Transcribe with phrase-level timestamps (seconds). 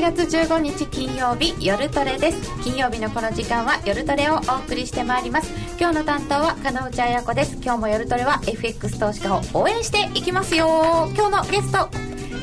[0.00, 2.62] んこんばんは8月15日金曜日夜トレです。
[2.64, 5.52] 金曜日のこの時間は夜トレをお送りしてまいります。
[5.78, 7.58] 今日の担当は金内彩子です。
[7.62, 10.66] 今日も夜トレは FX 投資家を応援していきますよ。
[11.14, 11.90] 今日のゲスト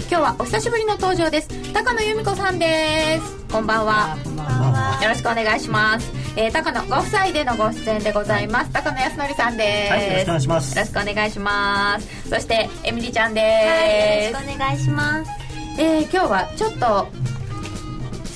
[0.10, 1.50] 今日はお久しぶりの登場です。
[1.74, 3.36] 高野由美子さんです。
[3.52, 4.18] こんばんは。
[4.24, 5.00] こんばんは。
[5.02, 6.12] よろしくお願いします。
[6.36, 8.72] えー、高野ご夫妻でのご出演でございます。
[8.72, 10.78] 高野康則さんです、はい、よろしくお願いします。
[10.78, 12.30] よろしくお願いします。
[12.30, 13.76] そしてエミリちゃんです、は
[14.22, 15.32] い、よろしくお願いします。
[15.80, 17.27] えー、今日はちょっと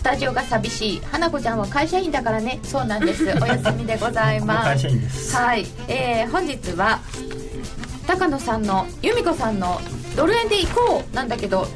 [0.01, 1.01] スタジオが寂しい。
[1.01, 2.59] 花子ちゃんは会社員だからね。
[2.63, 3.23] そうなんです。
[3.39, 4.69] お休みでございます。
[4.69, 5.35] 会社員です。
[5.35, 6.99] はい、えー、本日は
[8.07, 9.79] 高野さんの由美子さんの
[10.15, 11.67] ドル円で行こうなんだけど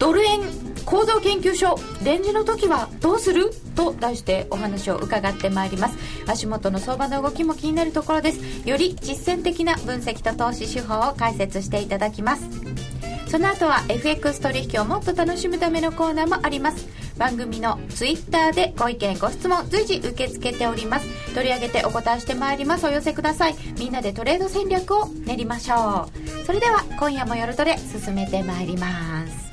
[0.00, 0.40] ドル円
[0.84, 3.52] 構造研究所レンジの時はどうする？
[3.76, 5.94] と題してお話を伺ってまいります。
[6.26, 8.40] 足元の相場の動きも気になるところです。
[8.68, 12.42] より実践的な分析と投資手法を解説していただきます。
[13.34, 21.34] その後は FX 取引をもっと楽しむためのコーナーもあります番組の Twitter でご意見ご質問随時受け付けております。
[21.34, 22.86] 取り上げてお答えしてまいります。
[22.86, 23.54] お寄せください。
[23.78, 26.08] みんなでトレード戦略を練りましょ
[26.42, 26.44] う。
[26.44, 29.44] それでは今夜も夜トレ進めてまいります。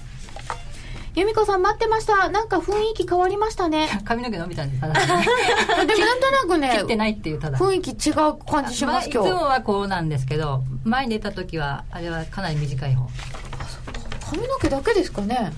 [1.14, 2.30] 由美子さん待ってました。
[2.30, 3.90] なんか雰囲気変わりましたね。
[4.06, 4.82] 髪の毛伸びたんです。
[4.82, 7.58] ただ、でもなんとなくね切ってないっていうただ。
[7.58, 9.28] 雰囲気違う感じします、今日。
[9.28, 13.10] いつもはこうなんですけど前に出た時はあれはかなり短い方。
[14.32, 15.52] 髪の毛だけですかね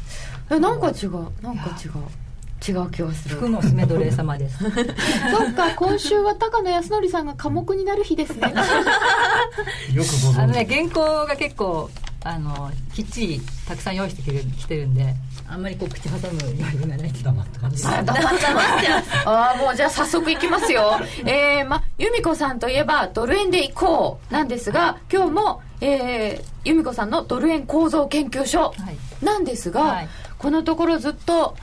[0.56, 1.12] えなんか違う。
[1.42, 1.92] なんか違う。
[2.66, 3.36] 違う気がする。
[3.36, 4.58] 服もスメドレー様です。
[4.64, 8.54] そっか今週は高野康則さんが寡黙になる日ですね。
[9.94, 10.40] よくご存知。
[10.40, 11.90] あのね原稿が結構
[12.24, 15.14] あのきっちりたくさん用意してきてるんで
[15.50, 18.88] あんまりこう口挟む余裕がない黙って感じ黙って黙って
[19.26, 21.00] ああもうじゃあ早速いきますよ。
[21.26, 28.74] えー、ま由美子さんといえばドル円で行こうなんですが今日もえー、由美子さんのドル円構造研究所
[29.22, 30.10] なんですが、はい、
[30.44, 31.56] このところずっと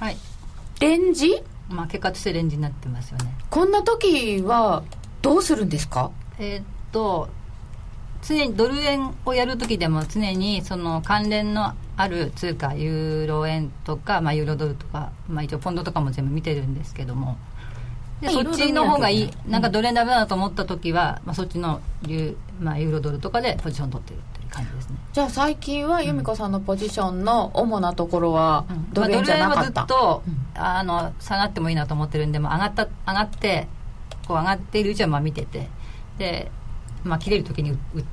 [0.81, 3.35] レンジ、はい、まあ、結果としてレンジになってますよね。
[3.51, 4.83] こんな時は
[5.21, 6.11] どうするんですか？
[6.39, 7.29] えー、っと
[8.23, 17.37] 常にドル円をやる時でも常にその関連のある通貨ユーロ円とか、まあ、ユーロドルとか、まあ、一応ポンドとかも全部見てるんですけども。
[18.23, 19.31] でそっちの方がいい。
[19.47, 24.21] なんかドル円ダメだと思った時は、まあ、そっちのユ,、まあ、ユーロドルとかでポジション取ってる
[24.51, 24.97] 感じですね。
[25.13, 33.69] じゃあ最近は由美子さんのポジションの主なところはドル円じゃなかった、まあ、ドル円はずっと、あの下がってもいいなと思ってるんで、まあ、上がった上がって
[34.27, 35.69] こう上がっているうちはまあ見てて。
[36.19, 36.51] で、
[37.03, 38.05] まあ、切れる時に売っ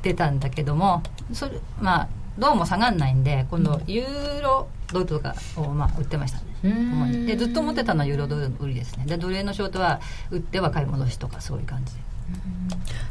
[0.00, 1.02] てたんだけども
[1.32, 2.08] それまあ
[2.38, 7.26] どうも下がんないんで今度ユーロドルとかをまあ売ってましたね。
[7.26, 9.04] でずっと思ってたのはユーロドルの売りですね。
[9.06, 12.00] でドル円のショートは売っては買い戻しとかそういう感じで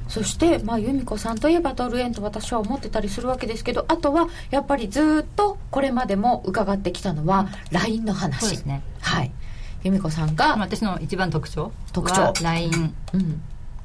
[0.08, 8.84] そして、まあ、由美子さんといえばドル円と私は思ってたりするわけですけどあとはやっぱりずっとこれまでも伺ってきたのは LINE の話、ですね。
[9.02, 9.32] はい。
[9.84, 12.34] 由美子さんが私の一番特徴特徴。
[12.42, 13.42] LINE、うん、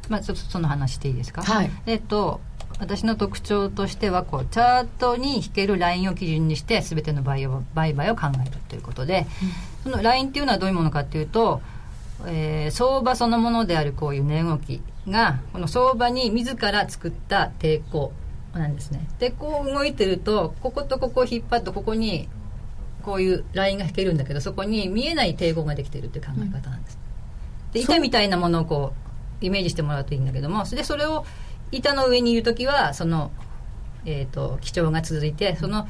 [0.08, 2.40] まあ、ちょっとその話していいですか、はい、えっと
[2.78, 7.48] 私の特徴としてはこうチャートに引けるラインを基準にして全ての売
[7.94, 9.26] 買を考えるということで、
[9.84, 11.60] うん、そのラインっていうのはどういうものかっていうと、
[12.26, 18.12] えー、相場そのものであるこういう値動きがこの相場に自ら作った抵抗
[18.52, 19.06] なんですね。
[19.18, 22.28] でこう動いてるとこことここを引っ張ってここに
[23.02, 26.98] こういうラインが引けるんだけどそこに見えない抵抗ができてるっていう考え方なんです、
[27.68, 28.92] うん、で板みたいなものをこ
[29.40, 31.24] うイメージしてもらうといいんだけどもでそれを
[31.70, 33.30] 板の上にいる時はその、
[34.04, 35.88] えーと、基調が続いてその、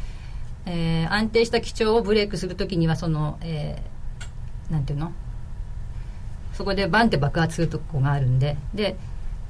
[0.67, 5.13] えー、安定した基調をブレイクする時にはその、えー、なんていうの？
[6.53, 8.97] そこでバンって爆発するとこがあるんでで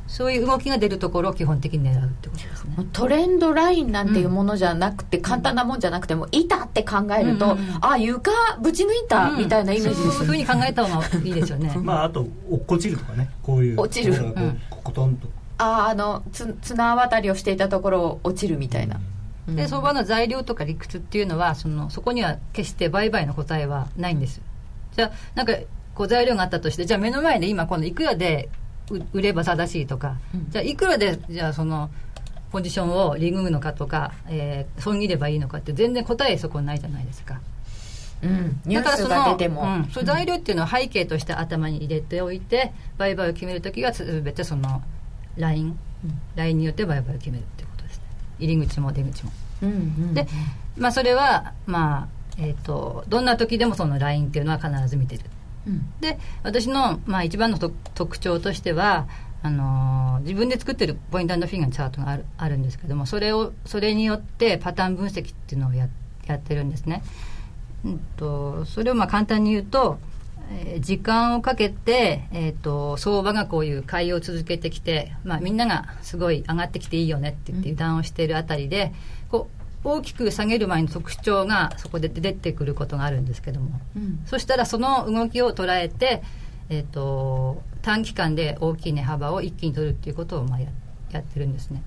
[0.08, 2.86] そういう動きが出るところを基本的に狙うってことですね。
[2.92, 7.52] トレンドラインなんていうものじゃなくて、うん、簡単なもんじゃなくても板って考えると、うん。
[7.52, 11.72] うんうん、あ床ぶち抜いたみたいなイメージです、ね、そういうふうに考えた方がいいですよね。
[11.82, 13.30] まああと落っこちるとかね。
[13.42, 15.28] こういう落ちる、うん、コトンと
[15.58, 19.00] ああのつ綱渡りをしていたところを落ちるみたいな、
[19.48, 24.40] うん、で相場の材料とか理屈っていうのはそのそこには決して売買の答えはないんです
[24.96, 25.54] じゃあなんか
[25.94, 28.48] こう材料があったとしてじゃあ目の前で今このいくらで
[29.12, 31.90] 売れば正しいとか、うん、じゃあいくらでじゃあその
[32.50, 37.40] ポジションをリグむのかとか、えー、損切ればいいのかって全然答えそこないじゃないですか。
[38.20, 44.82] うん、だからその、うん、その材料っていうのは背景として頭に入れておいて、売買を決める時は全てその
[45.36, 45.78] LINE、
[46.34, 48.02] LINE によって売買を決めるっていうことですね。
[48.40, 49.32] 入り口も出口も、
[49.62, 50.26] うんうん、で、
[50.76, 55.24] まあ、それはまあえーと、どんな時でもその LINE っていうのは必ず見てる、
[56.00, 59.08] で私の、まあ、一番の特徴としては
[59.42, 65.88] あのー、自分で作ってるポイントフィンガーのチャートがあるあるんですけどもそれをそれによってパターン分析っていうのをや
[66.26, 67.02] やってるんですね、
[67.84, 69.98] うんと、それをまあ簡単に言うと、
[70.50, 78.94] えー、時間をかけて、えーと、相場がこういう買いを続けてきて、まあ、みんながすごい上がってきていいよねって言って油断をしているあたりで、こう
[79.84, 86.22] 大きく下げる前の特徴がそこで出てくることがあるんですけども、うん、そしたらその動きを捉えて、
[86.68, 90.68] えーと、短期間で大きい値幅を一気に取るっていうことをまあや
[91.12, 91.82] やってるんですね。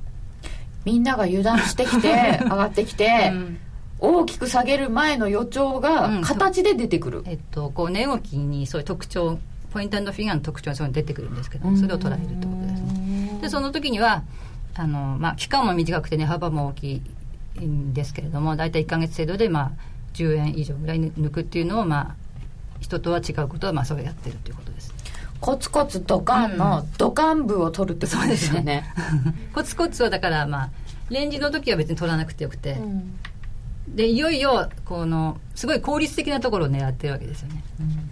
[0.83, 3.57] みんなが油断してきて 上がってきて、うん。
[3.99, 7.21] 大きく下げる前の予兆が形で出てくる、う。
[7.21, 9.37] ん、えっと、こう値動きにそういう特徴
[9.71, 13.39] ポイントフィギュアの特徴がそこに出てくるんですけどそれを捉えるってことですね。
[13.41, 14.23] でその時には
[14.75, 17.01] あの、まあ、期間も短くて値幅も大きい
[17.59, 19.71] んですけれども大体1か月程度で、まあ、
[20.13, 22.15] 10円以上ぐらい抜くっていうのを、まあ、
[22.79, 24.93] 人とは違うことは、まあ、それをやってるということです。
[25.39, 28.93] コツコツドカンのドカン部を取るってことですよね。
[29.53, 30.69] コツコツはだからまあ
[31.09, 33.17] レンジの時は別に取らなくてよくて、うん、
[33.87, 38.11] でいよいよこのすごい効率的なところを狙ってるわけですよね、うん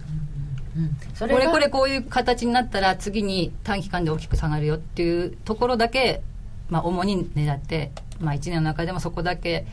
[1.18, 6.22] これこれこういう形になったら次に短期間で大きく下がるよっていうところだけ、
[6.70, 9.66] まあ、主に狙って、まあ、1年の中でもそこだけ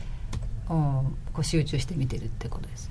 [0.66, 1.04] こ
[1.38, 2.90] う集中して見てるってことです。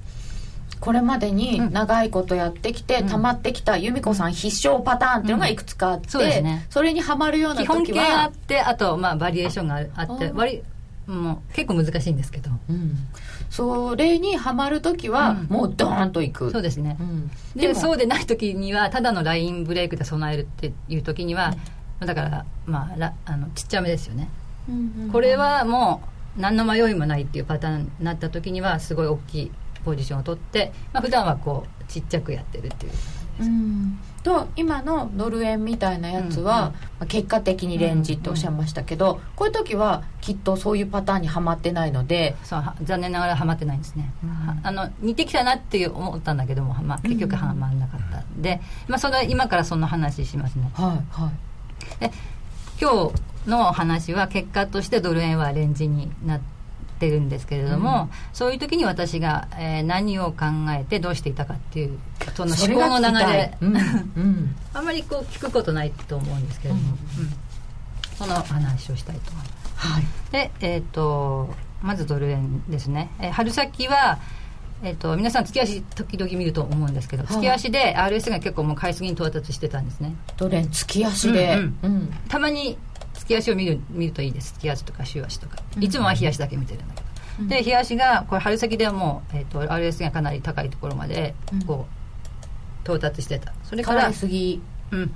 [0.80, 10.64] これまでに長いことやってきて、うん、溜まってきた由美子さん必勝パターンっていうのがいくつかあって、うんそね、それにはまるような時は基本形があってあとまあバリエーションがあって割
[11.08, 12.96] もう結構難しいんですけど、うん、
[13.50, 16.98] それにはまる時はもうドーンといく、そうですね、
[17.56, 21.56] でそうでない時にはただのラインブレイクで備えるっていう時には、
[22.00, 24.30] だからまああのちっちゃめですよね、
[25.12, 26.02] これはも
[26.38, 29.52] う何の迷いもないっていうパターンになった時にはすごい大きい
[29.84, 32.92] ポジションを取って、まあ普段はこうちっちゃくやってるっていう。
[33.40, 34.00] うん。
[34.24, 42.36] と今のドル円みたいなやつは、うん、結果的にレンジっておっしゃいましたけど、うん、こういう時はきっとそういうパターンにはまってないので。
[42.44, 50.70] そう残念ながらはまってないんですね、うん、あの似てきたなって思ったんだけども、まあ、結局はまらなかったんで、まあ、それ今からその話しますね。
[50.74, 51.47] はいはい
[52.00, 52.12] で
[52.80, 53.12] 今
[53.46, 56.42] 日の話は結果としてドル円はレンジになっ
[57.00, 61.98] てるんですけれども、うん、そういう時に私が、えー、何を考えてどうしていたかっていう
[62.36, 63.76] その思考の流れ、うん。
[63.76, 66.98] うん、 あんまりこう聞くことないと思うんですけれども、
[68.18, 69.88] その話をしたいと思います。
[69.88, 74.20] はい、で、えっ、ー、とまずドル円ですね、えー、春先は
[74.84, 80.16] えーと、皆さん月足時々見ると思うんですけど、はい、月足で RS が結構もう買いすぎに到達してたんですね。
[80.38, 82.78] ドル円月足で、うんうん、たまに
[83.14, 84.54] 月足を見る見るといいです。
[84.54, 85.58] 月足とか週足とか。
[85.80, 87.08] いつもは日足だけ見てるんだけど、
[87.40, 91.34] うん、で日足がこれ春先ではもう、えーと、RS がかなり高いところまで
[91.66, 93.54] こう、到達してた。
[93.64, 94.12] それから
[94.92, 95.12] うん。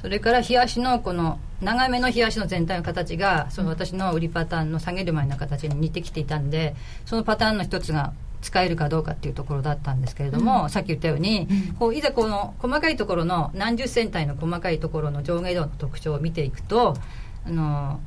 [0.00, 16.96] それから日足のこの長めの日足の全体の形がその私の売りパターンの下げる前の形に似てきていたんでそのパターンの一つが使えるかどうかっていうところだったんですけれども、うん、さっき言ったように、うん、こういざこの細かいところの何十線体の細かいところの上下動の特徴を見ていくと
[17.46, 18.00] あの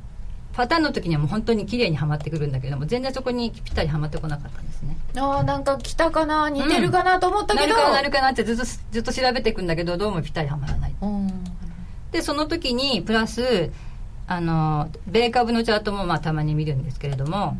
[0.52, 4.96] パターンの時にはもう本当に綺麗にはまってくるんだけども全然そこにぴったりはまってこなかったんですね。
[5.16, 11.44] ああなんか来たかな似てるかなと思ったけど、うん、なるかななるかなってずっとずっと調べていくんだけどどうもぴったりはまらない、うん、
[12.10, 13.70] でその時にプラス
[14.26, 17.56] あの米株のチャートもまあたまに見るんですけれども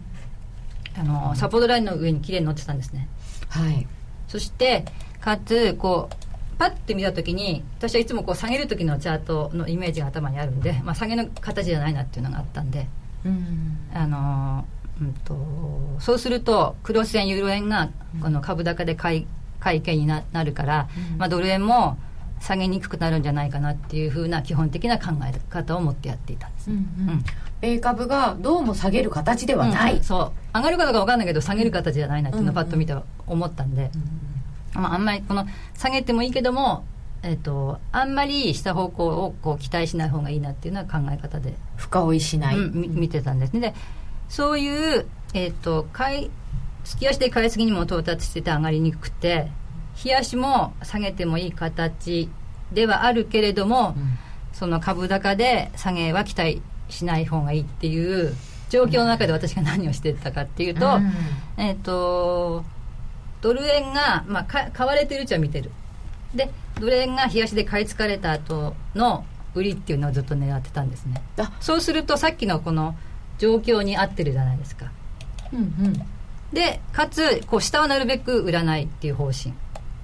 [0.97, 3.09] あのサポートラインの上に綺麗に乗ってたんですね。
[3.49, 3.87] はい。
[4.29, 4.85] そして
[5.21, 12.87] かつこうパッて見た時に私はいつもこう下げる時のチャートのイメージが頭にあるんで、まあ、下げの形じゃないなっていうのがあったんで、
[13.25, 14.65] うん、あの
[15.01, 15.37] うんと
[15.99, 19.27] そうするとクロス円ユーロ円がこの株高で買い
[19.59, 21.97] 買い系になるから、うん、まあ、ドル円も
[22.41, 27.25] 下げにくくなるんじゃないかなっていうふうな基本的な考え方を持ってやっていたんです、うんうん、
[27.61, 32.95] 米株がどうも下げる形ではない、そう上がるかどうか分かんないけど下げる形じゃないなっていうのをパッと見て
[33.27, 33.91] 思ったんで、
[34.75, 36.85] まあ、あんまりこの下げてもいいけども、
[37.23, 41.55] えっと、あんまりした方向をこう期待しない方がいいなっていうのは考え方で。
[41.83, 43.61] 深追いしない、うん、見てたんですね。
[43.61, 43.75] で
[44.29, 46.31] そういう、えっと、買い
[46.85, 49.49] 月足で買いすぎにも到達してて上がりにくくて
[49.95, 52.31] 日足も下げてもいい形
[52.73, 54.19] ではあるけれども、うん、
[54.53, 58.35] その株高で下げは期待しない方がいいっていう
[58.73, 61.13] 状況の中で私が何をしてたかっていうと、うん、
[61.63, 62.65] えっ、と
[63.43, 65.71] ドル円が、まあ、買われてるうちは見てる。
[66.35, 66.51] で
[66.81, 71.23] ドル円が冷やしで買い付かれた後の売りっていうのをずっと狙ってたんですね。
[71.61, 72.97] そうするとさっきのこの
[73.37, 74.91] 状況に合ってるじゃないですか、
[75.53, 75.93] うんうん、
[76.53, 79.53] でかつこう下はなるべく売らないっていう方針、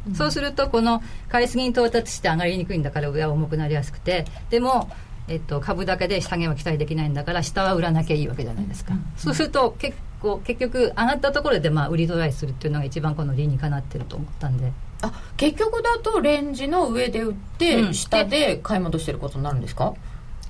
[0.09, 4.27] うん、そうするとこの買いすぎに到達して上がりにくいんだから上は重くなりやすくて。
[4.51, 4.91] でも
[5.29, 9.01] えっと、株だけで下げは期待できないんだから下は売らなきゃいいわけじゃないですか、うん。
[9.01, 14.73] うん、そうすると結こう結局上がったところでまあ売りトライするっていうのが一番この理にかなってると思ったんで。
[15.03, 17.95] あ結局だとレンジの上で売って、うん。
[17.95, 19.95] 下で買い戻してることになるんですか？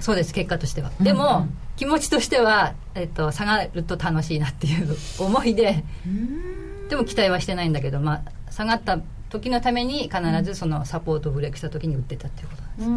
[0.00, 1.04] そうです結果としては、うん。
[1.04, 5.84] でも、うん気持ちとしては、えっと、下がると楽しいなっていう思いで
[6.88, 8.98] でも期待はしてないんだけど、まあ、下がった
[9.30, 12.96] 時のために必ずそのサポートをブレイクした時に売ってたっていうことなんですうー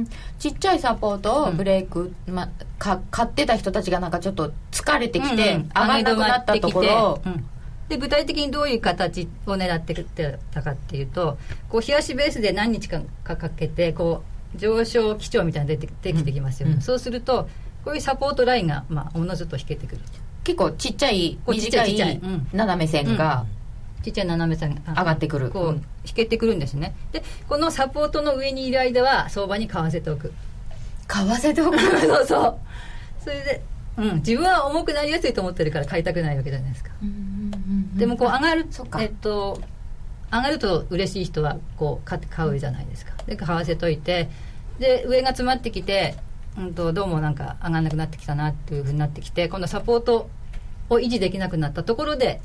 [0.00, 0.08] ん。
[0.38, 5.68] ちっちゃいサポートをブレイク、ま、か買ってた人たちがなんかちょっと疲れてきて、うんうん。
[5.68, 7.20] 上がんなくなったところ、
[7.88, 9.94] で具体的にどういう形を狙って
[10.52, 11.36] たかっていうと
[11.68, 14.22] こう冷やしベースで何日間かかけてこ
[14.54, 16.80] う上昇基調みたいなのが出てできてきますよね、うん。
[16.80, 17.48] そうすると
[17.84, 20.00] こういうサポートラインが、まあ、おのずと引けてくる。
[20.44, 22.16] 結構ちっちゃいこうちっちゃ短いいちっちゃい。
[22.16, 22.48] うん。
[22.52, 23.44] 斜め線が、
[24.02, 25.50] ちっちゃい斜め線が上がってくる。
[25.50, 25.74] こう、うん。
[26.04, 26.94] 引けてくるんですね。
[27.12, 30.32] でこのサポートの上にいる間は相場に買わせておく。
[31.06, 31.78] 買わせておく？
[31.80, 32.58] そうそう。
[33.22, 33.62] それで、
[33.96, 36.90] うん、自分は重くなりやすいと思ってるから買いたくないわけじゃないですか。
[37.94, 39.02] でもこう上がるそっか。
[39.02, 39.60] えっと
[40.32, 43.12] 上がると嬉しい人はこう買って買うじゃないですか。
[43.26, 44.30] で買わせといて
[44.78, 46.16] で上が詰まってきて、
[46.58, 50.30] うん、とどうもなんか上がらなくなってきたなっていうふうになってきて今度サポート
[50.88, 52.40] を維持できなくなったところで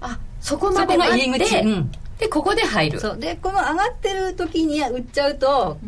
[0.00, 3.00] あそこまで待入り口、うん、でここで入る。
[3.18, 5.78] でこの上がってる時に売っちゃうと、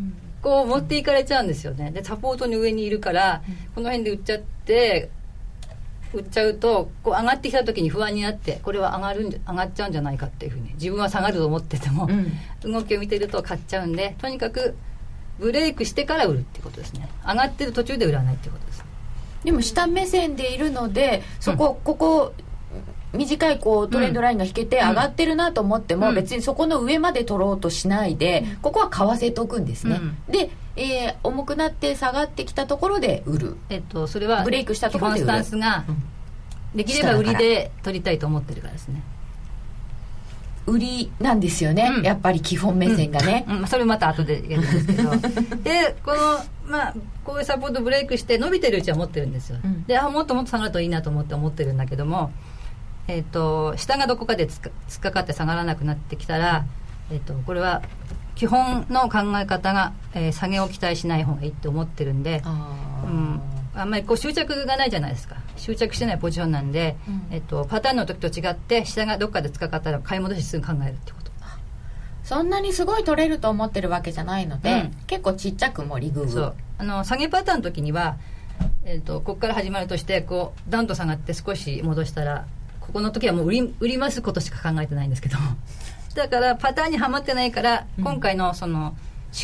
[0.43, 1.91] こう持っていかれちゃうんですよね。
[1.91, 3.43] でサポートの上にいるから、
[3.75, 5.11] この辺で売っちゃって
[6.13, 12.09] 売っちゃうとこう上がってきた時に不安になってこれは上がるんじゃ上がっちゃうんじゃないかっていうふうに自分は下がると思ってても、
[12.63, 14.75] 動きを見てると買っちゃうんでとにかく
[15.39, 17.09] ブレイクしてから売るってことですね。
[17.27, 18.85] 上がってる途中で売らないってことです
[19.45, 22.35] でも下目線でいるのでそこ、ここ
[23.13, 26.15] 短いこうトレンドラインが引けて上がってるなと思っても、うん。
[26.15, 30.33] 別にそこの上まで取ろうとしないで、ここは買わせとくんですね、うん。
[30.33, 33.57] で、えー重くなって下がってきたところで売る。
[33.69, 35.27] えっとそれはブレイクしたところで売る。
[35.27, 36.03] 基本スタンスがうん。
[36.77, 39.03] できれば売りで取りたいと思ってるからですね。
[40.67, 42.05] 売りなんですよね、うん。
[42.05, 43.59] やっぱり基本目線がね、うん。
[43.61, 45.11] まあ、それまた後でやるんですけど。
[45.65, 46.39] でこの
[46.71, 49.85] まあこういうサポートブレイクして伸びてるうちは持ってるんですよ、うん。
[49.85, 52.31] であもっともっと下がるといいなと思って思ってるんだけども
[53.11, 56.65] えっ、と下がどこかでつか突っかかって下がらなくなってきたら、
[57.11, 57.83] えっとこれは
[58.35, 63.07] 基本の考え方が、えー下げを期待しない方がいいって思ってるんで、あー。
[63.07, 63.41] うん、
[63.75, 65.37] あんまりこう執着がないじゃないですか。
[65.57, 67.27] 執着してないポジションなんで、うん。
[67.31, 71.31] えっとパターンの時と違って下がどっかで突っかかったら買い戻しすぐ考えるってこと。
[72.23, 74.91] そんなにすごい取れると思ってるわけじゃないので、うん。
[75.09, 78.19] 結構ちっちゃくもリググあの下げパターンの時には、
[78.85, 82.47] えー、とここから始まるとしてこうダンと下がって少し戻したら
[82.91, 85.39] ここの時はもう売り売りますことしか考えてないんですけど。
[86.15, 88.05] だからパターンにはまってないから、うん。
[88.05, 88.97] 今回のその思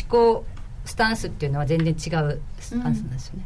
[0.09, 0.45] 考
[0.83, 3.45] スタンスっていうのは全然違うスタンスなんですよね、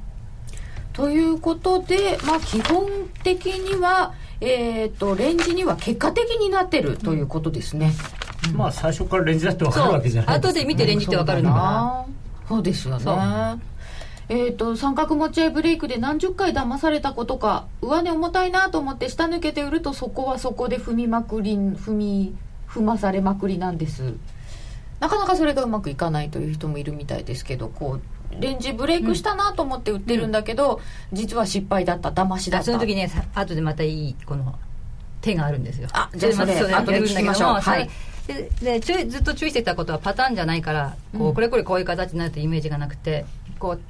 [0.92, 2.88] ということで、まあ、基本
[3.24, 7.94] 的には、えー、とレンジには結果的になってるということですね、
[8.56, 11.52] まあ最初からレンジだって分かるわけじゃない後で見てレンジって分かるの。
[11.52, 13.71] かあーそうですよね
[14.32, 22.36] えっ、と三角持ち合いブレイクで何十回騙されたことか上値重たいなと思って下抜けて売るとそこはそこで踏みまくり踏み
[22.66, 24.14] 踏まされまくりなんです。
[25.02, 30.80] なかなかそれがうまくいかないという人もいるみたいですけどこうレンジブレイクしたなと思って売ってるんだけど、
[31.12, 32.66] 実は失敗だった騙しだった。
[32.68, 34.58] その時ねさ後でまたいいこの
[35.20, 35.90] 手があるんですよ。
[35.92, 37.54] あじゃあそれそれ後で聞きましょう。
[37.56, 37.90] はい。
[38.28, 41.34] でで注意ずっと注意してたことはパターンじゃないからこう、うん。
[41.34, 43.26] これこれこういう形になるとイメージがなくて
[43.60, 43.82] こう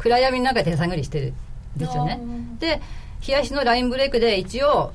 [0.00, 1.34] 暗闇の中で手探りしてる
[1.76, 2.20] んですよね。
[2.58, 2.80] で
[3.26, 4.92] 冷やしのラインブレイクで一応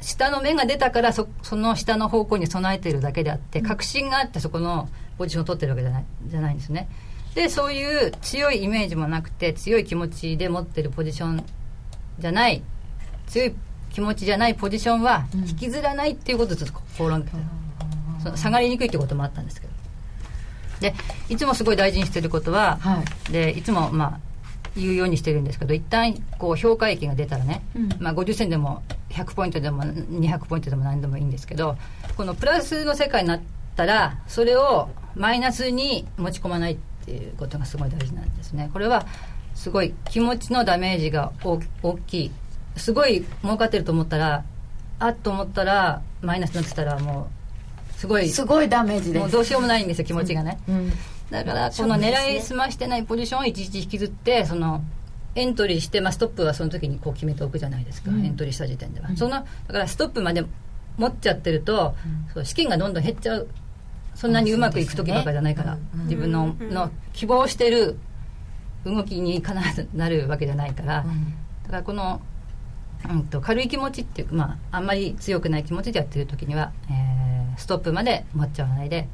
[0.00, 6.88] 下の目が出たからそその下の方向に備えているだけであって確信があってそこのポジションを取ってるわけじゃないじゃないんですね。
[7.34, 11.44] でそういう強いイメージもなくて強い気持ちで持ってるポジション
[12.18, 12.62] じゃない
[13.28, 13.54] 強い
[13.90, 17.36] 気持ちじゃないポジションは引きずらないっていうことをちょっと心がけて
[18.22, 19.72] その下がりにくいってこともあったんですけど。
[20.80, 20.94] で
[21.28, 23.32] いつもすごい大事にしてることは、はい。
[23.32, 24.27] でいつもまあ
[24.76, 27.88] 言うようにしてるんですけど一旦こう評価益が出たらね、うん。
[27.98, 31.76] まあ、50銭でも100ポイントでも200ポイントでも何でもいいんですけど
[32.16, 33.40] このプラスの世界になっ
[33.76, 38.70] たらそれをマイナスに持ち込まないっていうことがすごい大事なんですね。
[38.72, 39.06] これは
[39.54, 42.30] すごい気持ちのダメージが大大きい。
[42.76, 44.44] すごい儲かってると思ったら
[45.00, 47.28] あっと思ったらマイナスになってたらも
[47.96, 49.20] うすごいすごいダメージです。
[49.20, 50.92] もうどうしようもないんですよ気持ちがね、うん
[51.30, 54.82] だからこの狙いすましてないポジションをいちいち引きずってその
[55.34, 58.24] エントリーして、まあ、ストップはその時にこう決めておくじゃないですか、うん。
[58.24, 60.44] エントリーした時点では、そのだからストップまで
[60.96, 61.94] 持っちゃってると、
[62.34, 63.48] そう資金がどんどん減っちゃう。
[64.14, 67.96] そんなにうまくいく時ばっかじゃないから、自分のの希望してる
[68.84, 71.04] 動きに必ずなるわけじゃないから、
[71.64, 72.20] だからこの
[73.08, 79.08] うんと、軽い気持ちっていう、まあ、あんまり強くない気持ちでやってる時には、えー、ストップまで待っちゃわないで、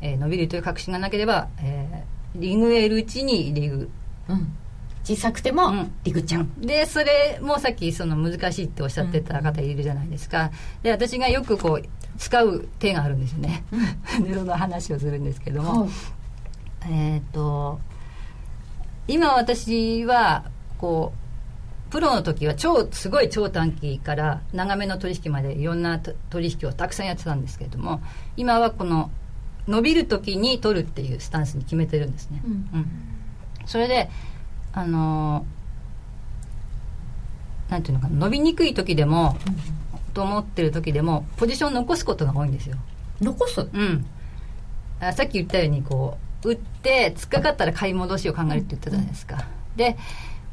[0.00, 3.90] えー、伸びるという確信がなければ、えー、リグエルうちにリグ、
[4.28, 4.56] うん、
[5.04, 10.50] 小さくてもリグちゃう、ん、でそれもさっきその難しいっておっしゃってた方いるじゃないですか。
[10.82, 11.88] で私がよくこう
[12.18, 13.64] 使う手があるんですよね。
[14.34, 15.88] その話をするんですけども、
[16.88, 17.80] えっ、と
[19.08, 20.44] 今私は
[20.78, 28.00] こうプロの時は超すごい超短期から長めの取引までいろんな取引をたくさんやってたんですけれども
[28.36, 29.10] 今はこの
[29.70, 32.86] 伸びる時に取るっていうスタンスに決めてるんですね、うん、うん、
[33.66, 34.10] それで
[34.72, 35.46] あの
[37.68, 42.76] なんていうのかな伸びにくい時でも、うん、と思ってる時でもポジション残すことが多いんですよ。
[43.20, 43.60] 残す？
[43.60, 44.04] うん。
[45.00, 49.38] あさっき言ったようにこう売って突っかかったら買い戻しを考えるって言ったじゃないですか、う
[49.74, 49.96] ん、で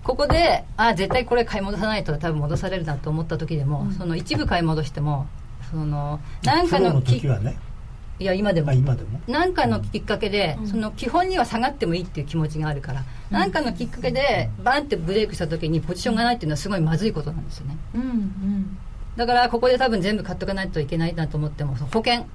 [0.04, 5.28] ここであ絶対これ買い戻さないと多分戻されるなと思った時でも、うん、その一部買い戻しても
[5.72, 7.58] そのなんかの時はね
[8.20, 8.72] いや今でも。
[8.74, 9.22] 今でも？
[9.28, 18.78] 何かのきっかけで、うん、その基本には下がってもいいっていう気持ちがあるから何、うん、かのきっかけでバンってブレイクした時にポジションがないっていうのはすごいまずいことなんですよね、うんうん、
[19.16, 22.26] だからここで多分全部買っとかないといけないなと思っても保険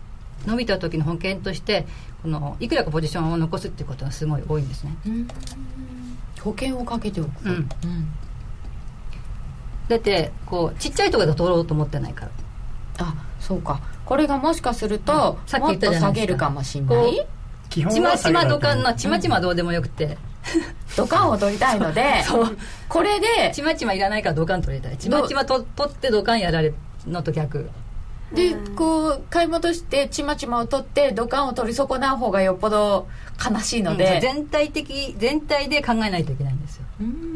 [0.46, 1.86] 伸びた時の保険として
[2.22, 4.96] このいくらかポジションを残すっていうことがすごい多いんですね、
[6.40, 7.68] 保険をかけておく、うん。
[9.88, 12.30] だってこうちっちゃいところで取ろうと思ってないから。
[12.98, 16.50] あそうかこれがもしかすると、さっき言ったじゃ下げるか。
[16.50, 17.26] もしれない
[17.70, 20.18] ちまちま土管のちまちまどうでもよくて、
[20.96, 22.22] 土管を取りたいので
[22.88, 24.96] これでちまちまいらないから土管取りたい。
[24.98, 26.74] ちまちまと取って土管やられる
[27.06, 27.70] のと逆
[28.34, 33.06] でこう買い戻してちまちまを取って土管を取り損なう方がよっぽど
[33.50, 36.84] 悲しいので、うん、全体的全体で考えないといけないんですよ。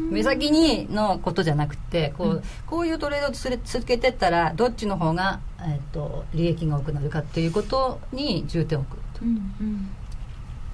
[0.09, 9.89] 目先にのことじゃなくてこううん、こういうトレードを続けてったらどっちの方が、えーと、利益が多くなるかっていうことに重点を置くと、うんうん、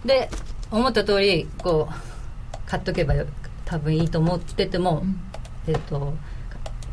[0.06, 0.30] で
[0.70, 3.16] 思った通りこう買っとけば
[3.66, 5.20] 多分いいと思ってても、うん、
[5.68, 6.14] えっ、ー、と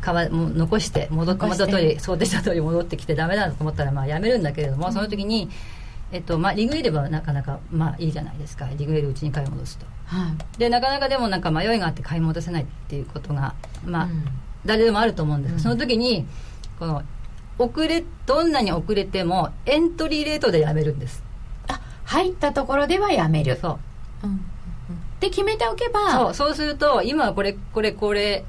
[0.01, 5.49] かわも残して戻って戻った通り想定した通り戻ってきてダメだと思ったらまあやめるんだけれども、うん、その時に
[6.11, 8.67] えっとまあ、リグエればなかなかまあいいじゃないですか。
[8.75, 14.25] リグエルうちに買い戻すと、はい、でなかなかでもなんか迷いがあって買い戻せないっていうことがまあ、うん、
[14.65, 16.27] 誰でもあると思うんです、うん、その時に
[16.77, 17.03] この
[17.57, 21.23] 遅れどんなに遅れてもエントリーレートでやめるんです。
[21.69, 23.57] あ入ったところではやめる。
[23.61, 23.79] そ
[24.23, 24.41] う、うん、
[25.21, 28.43] で決めておけばそうそうすると今はこれこれこれ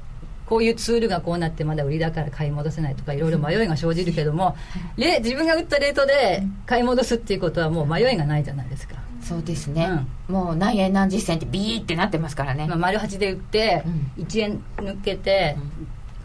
[0.45, 4.55] こういうツールがこうなってまだ売りだから買い戻せないとかいろいろ迷いが生じるけども、
[4.97, 8.95] レ自分が売ったレートで買い戻すっていうことはもう迷いがないじゃないですか。
[9.23, 9.89] そうですね、
[10.27, 13.83] うん、もう何円何十銭ってビーってなってますからね、まあ、丸8で売って
[14.17, 15.55] 1円抜けて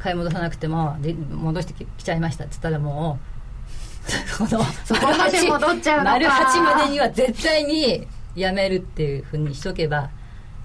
[0.00, 10.10] 買い戻さなくてもで戻してきちゃいましたっつったらもうこの そこまで戻っちゃう丸8までには絶対にやめるっていうふうにしとけば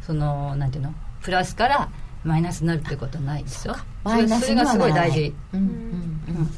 [0.02, 0.94] そのなんていうの？
[1.22, 1.89] プラスから
[2.24, 3.76] マイナスになるってことはないですよ。
[4.04, 5.60] マイナスそれがすごい大事、うん。
[5.60, 5.68] うん。
[5.68, 6.50] うん。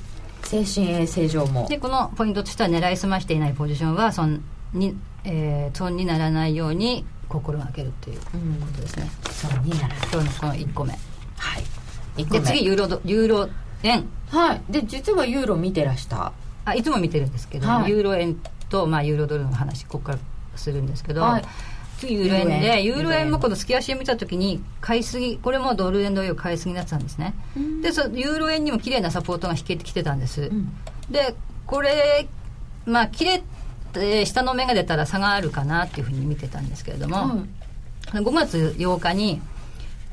[0.43, 1.67] 精神衛生上も。
[1.67, 8.27] でこのポイントとしては狙いすましていないポジションは損に,、えー、損にならないように心がけるというこ
[8.75, 9.97] とですね、損にならない。
[10.11, 10.93] 今日のこの1個目。
[11.37, 12.25] はい。
[12.25, 13.49] で次ユーロユーロ
[13.83, 14.05] 円。
[14.29, 14.61] はい。
[14.69, 16.31] で実はユーロ見てらした。
[16.65, 20.17] あいつも見てるんですけど、はい、ユーロ円と、まあ、ユーロドルの話ここから
[20.55, 21.43] するんですけど、はい
[22.03, 30.71] ユーロ円でユーロ円もこの月足を見た時に買いすぎこれもドル円同様買いすぎになってたんですね、うん、でそユーロ円にも綺麗なサポートが引けてきてたんです、うん、
[31.09, 32.27] でこれ
[32.85, 33.43] まあ切れ
[33.93, 37.45] て下の目が出たら差があるかなっていうふうに見てたんですけれども、
[38.13, 39.41] うん、5月8日に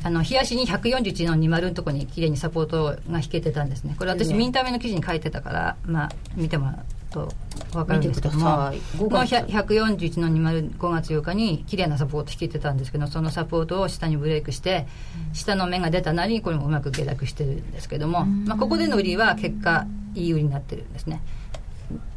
[0.05, 3.95] あの冷やしに141の20のところに綺麗にサポートが引けてたんですね。
[3.97, 6.77] これ私ミンタメの記事に書いてたからまあ見てもらう
[7.13, 7.33] と
[7.73, 14.87] 分かるんですけどもこの141の205月8日に綺麗なサポート引けてたんですけどそのサポートを下にブレイクして
[15.33, 21.23] 下の目が出たなりこれもうまく下落してるんですけども、まあ、ここでの売りは結果いい売りになってるんですね。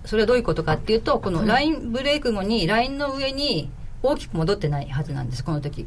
[0.06, 3.70] それはどういうことかっていうとこのラインブレイク後にラインの上に
[4.04, 5.86] 大きく戻ってないはずなんですこの時。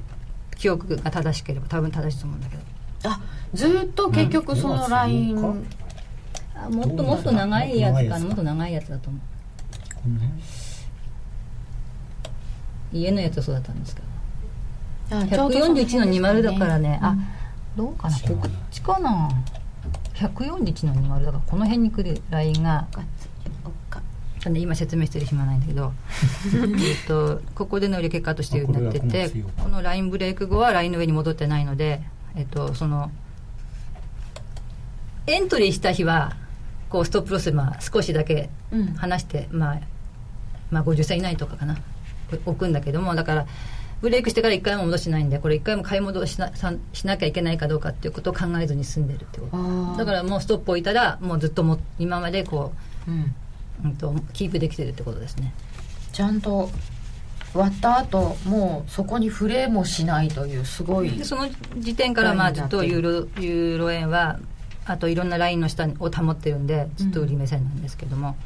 [0.56, 2.62] 記憶が正しければ多分正しいと思うんだけど。
[3.04, 3.20] あ
[3.54, 5.66] ずっと結局そのライン、うん
[6.64, 8.24] あもっともっと長いやつかな。
[8.24, 9.20] もっと長いやつだと思う。
[12.92, 14.08] 家のやつはそうだったんですけど。
[15.10, 17.16] 141の20だからね、あ
[17.76, 18.18] どうかな。
[18.18, 19.28] こっちかな。
[20.14, 22.86] 141の20だからこの辺に来るラインが
[24.54, 25.92] 今説明してる暇ないんだけど。
[27.04, 29.30] えとここでの売り結果としてなってて
[29.62, 32.02] このラインブレイク後はラインの上に戻ってないので、
[32.34, 33.10] えっと、その
[35.26, 36.36] エントリーした日は
[36.88, 38.50] こうストップロスまあ少しだけ
[38.96, 39.80] 離して、うん、まあ、
[40.70, 41.76] まあ50銭以内とかかな。
[42.44, 43.46] 置くんだけどもだから
[44.02, 46.52] ブレイクしてから1回も戻しないんでこれ1回も買い戻しな
[46.92, 49.96] しなきゃいけないかどうかっていうことを考えずに済んでるってこと。
[49.96, 52.72] だからもうストップ置いたらもうずっとも今までこ
[53.06, 53.34] う、うん。
[53.84, 55.52] うんと、キープできてるってことですね。
[56.12, 56.68] ちゃんと
[57.54, 61.48] 割った後もうそこに触れもしないというすごいその
[61.78, 64.38] 時点からまあずっとユーロユーロ円は
[64.88, 68.36] あといろんなラインの下を保ってるんでずっと売り目線なんですけども、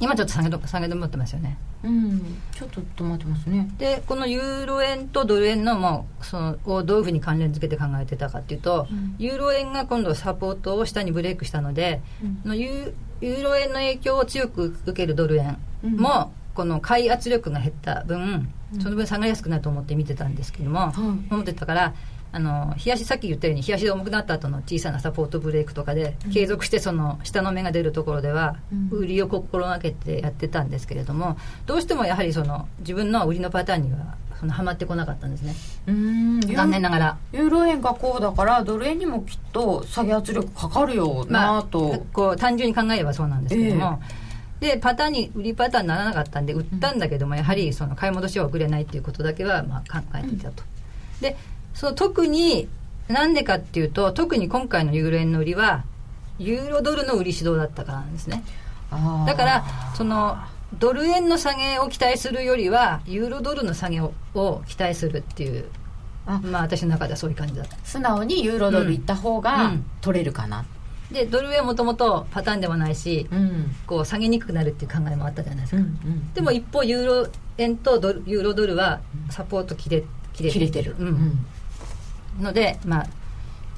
[0.00, 1.56] うん、今ちょっと下げ下げ止まってますよね。
[1.82, 3.70] うんちょっと止まってますね。
[3.78, 20.92] でこのユーロ円とドル円のもそのをどういうふうに関連付けて考えてたかっていうと、うん、ユーロ円が今度サポートを下にブレイクしたので、うん、のユユーロ円の影響を強く受けるドル円も、この買い圧力が減った分、その分下がりやすくなると思って見てたんですけども、
[21.30, 21.94] 思ってたから
[22.32, 28.56] あの冷やしさっき言ったように冷やしで重くなった後の小さなサポートブレイクとかで、継続してその下の芽が出るところでは、
[28.90, 35.54] 売りを心がけてやってたんですけれどもどうしてもやはりその自分の売りのパターンにはそのはまってこなかったんですね。
[35.86, 36.40] うん。
[36.40, 37.18] 残念ながら。
[37.32, 44.00] ユーロ円がこうだからドル円にもきっと下げ圧力かかるよなと、まあ、こう単純に考えればそうなんですけども、
[44.62, 50.64] えー、でパターンに売りパターンにならなかったんで売ったんだけども、やはりその買い戻しは遅れないっていうことだけはまあ考えていたと、
[51.20, 51.36] で
[51.74, 52.68] その特に
[53.08, 55.84] なんでかっていうと特に今回のユーロ円の売りは
[56.38, 58.44] ユーロドルの売り指導だったからなんですね。
[59.26, 60.38] だからその
[60.78, 64.12] ドル円の下げを期待するよりはユーロドルの下げを
[64.66, 65.64] 期待するっていう
[66.26, 66.40] あ。
[66.44, 67.76] まあ私の中ではそういう感じだった。
[67.84, 70.64] 素直にユーロドルいった方が取れるかな、
[71.10, 77.28] うん、でドル円もともとパターンでもないし、うん、こう下げにくくなるっていう考えもあったじゃないですか、うんうん、でも一方ユーロ
[77.58, 81.46] 円とドルユーロドルはサポート切れ切れ切れてる、うん
[82.40, 83.06] のでまあ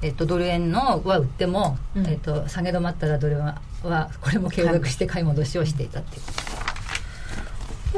[0.03, 6.21] えっと、ドル円のは売っても、えっと、下げ止まったらドルははこれも継続して買い戻しをしていたってい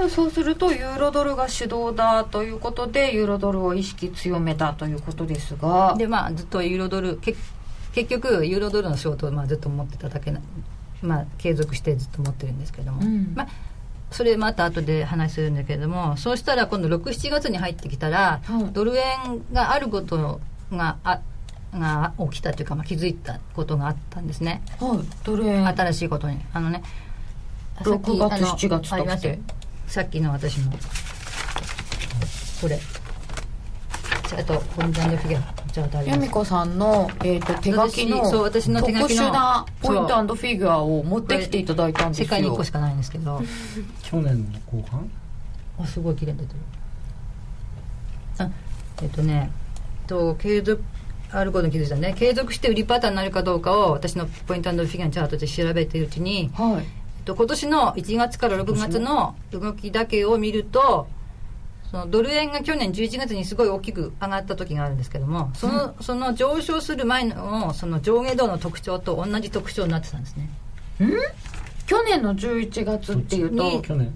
[0.05, 0.11] う。
[0.11, 5.94] そうするとユーロドルが主導だということでユーロドルを意識強めたということですが。
[5.96, 7.35] でまあずっとユーロドルけ
[7.94, 10.40] 結局ユーロドルの仕事をまあずっと持ってただけな
[11.00, 13.48] まあ継続してずっと持ってるんですけども、うん、まあ
[14.11, 18.40] それまた後で話するんだけれどもそうしたら今度67月に入ってきたら、
[18.72, 21.20] ドル円があることがあ
[21.72, 24.62] が起きたというか、まあ、気づいたことがあったんですね。
[24.81, 24.98] はい。
[25.24, 26.38] ドル円新しいことに。
[26.53, 26.83] あのね
[27.81, 29.38] 6月7月ときて。
[29.87, 30.70] さっきの私の
[32.61, 32.79] これ。
[34.37, 42.24] あとポイントフィギュアじゃあ由美子さんの、えーと、手書きのそう私の手書きの特殊なポイントフィギュアを持ってきていただいたんですよ。
[42.24, 43.40] 世界に1個しかないんですけど。
[44.03, 45.11] 去年の後半？
[45.81, 46.61] あすごい綺麗に出てる。
[48.38, 48.50] あ
[49.03, 49.50] えっ、ー、とね
[50.07, 50.83] と継続
[51.31, 52.14] あることに気づいたね。
[52.17, 57.05] 継続して売りパターンになるかどうかを私のポイントフィギュアチャートで調べているうちに、はい。
[57.25, 61.09] と今年の1月から6月の動きだけを見ると
[61.90, 70.51] そのドル円が去年11月にすごい大きく上がった時があるんですけどもその,、その上昇する前のその上下動の特徴と同じ特徴になってたんですね。
[71.01, 71.11] ん？
[71.87, 74.12] 去年の11月っていうと去年。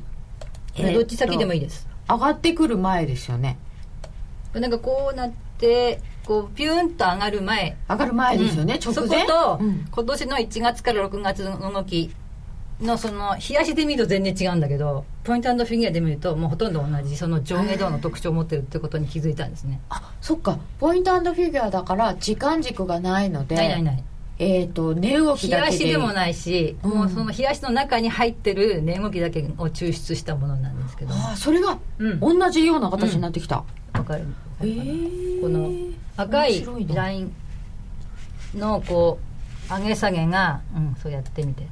[0.76, 1.88] えどっち先でもいいです。
[2.08, 3.58] 上がってくる前ですよね。
[4.54, 5.47] なんかこうなって
[6.26, 7.76] こうピューンと上がる前。
[7.88, 9.26] 上がる前ですよね、うん、直前？
[9.26, 12.10] そこと、うん、今年の1月から6月の動き。
[12.80, 19.80] のその冷やしで見ると全然違うんだけどポイントフィギュアで見るともうほとんど同じその上下動の特徴を持ってるってことに気づいたんですね。
[19.88, 20.58] あそっか。
[20.78, 24.04] ポイントフィギュアだから時間軸がないのでないないない。
[24.38, 25.78] えっ、ー、と値動きだけで。
[25.78, 31.14] 冷やしでもないし、うん、もうその冷やしの中に入ってる値動きだけを抽出したものなんですけど。
[31.14, 31.78] あそれが
[32.20, 33.56] 同じような形になってきた。
[33.56, 33.64] わ、
[33.96, 34.24] うん、かる
[34.60, 35.72] えー、この
[36.16, 37.32] 赤いライン
[38.54, 39.18] のこ
[39.70, 41.66] う上げ下げが、うん、そうやってみて。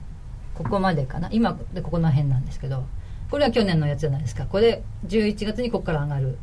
[0.55, 1.29] ここまでかな。
[1.31, 2.85] 今でここの辺なんですけど。
[3.31, 4.47] これは去年のやつじゃないですか。
[4.47, 6.39] これ11月にここから上がる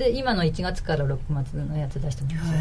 [0.00, 2.52] で今の1月から6月のやつ出してます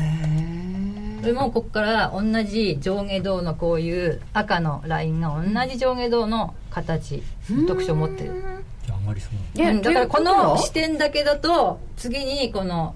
[1.22, 7.24] これもここから同じ上下動のこういう赤のラインが同じ上下動の形
[7.66, 8.44] 特徴を持ってる。
[8.86, 9.94] じゃあ上がりそうだ。
[9.94, 12.94] からこの視点だけだと次にこの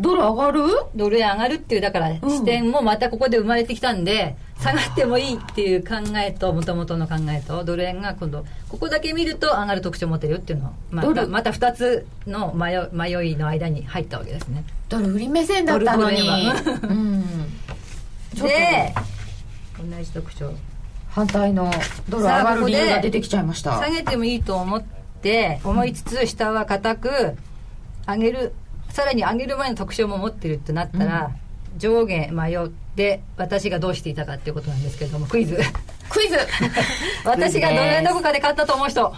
[0.00, 0.62] ドル上がる？
[0.96, 14.64] ドル円上がるっていうだから視点もまたここで生まれてきたんで、下がってもいいっていう考えともともとの考えとドル円が今度ここだけ見ると上がる特徴を持ってるよっていうのをまたまた2つの迷迷いの間に入ったわけですね。
[14.88, 16.20] ドル売り目線だったのに、
[16.82, 17.22] うん、
[18.34, 18.94] で
[19.78, 20.54] 同じ特徴。
[21.10, 21.70] 反対の
[22.08, 23.78] ドル上がる理由が出てきちゃいました。
[23.78, 24.82] 下げてもいいと思っ
[25.22, 27.36] て思いつつ下は硬く
[28.06, 28.52] 上げる
[28.90, 31.30] さらに上げる前の特徴も持ってるってなったら、
[31.76, 35.58] 上下迷って私がどうしていたかっていうことなんですけれどもクイズ。
[36.08, 36.36] クイズ。
[37.24, 39.12] 私がどれどこかで買ったと思う人。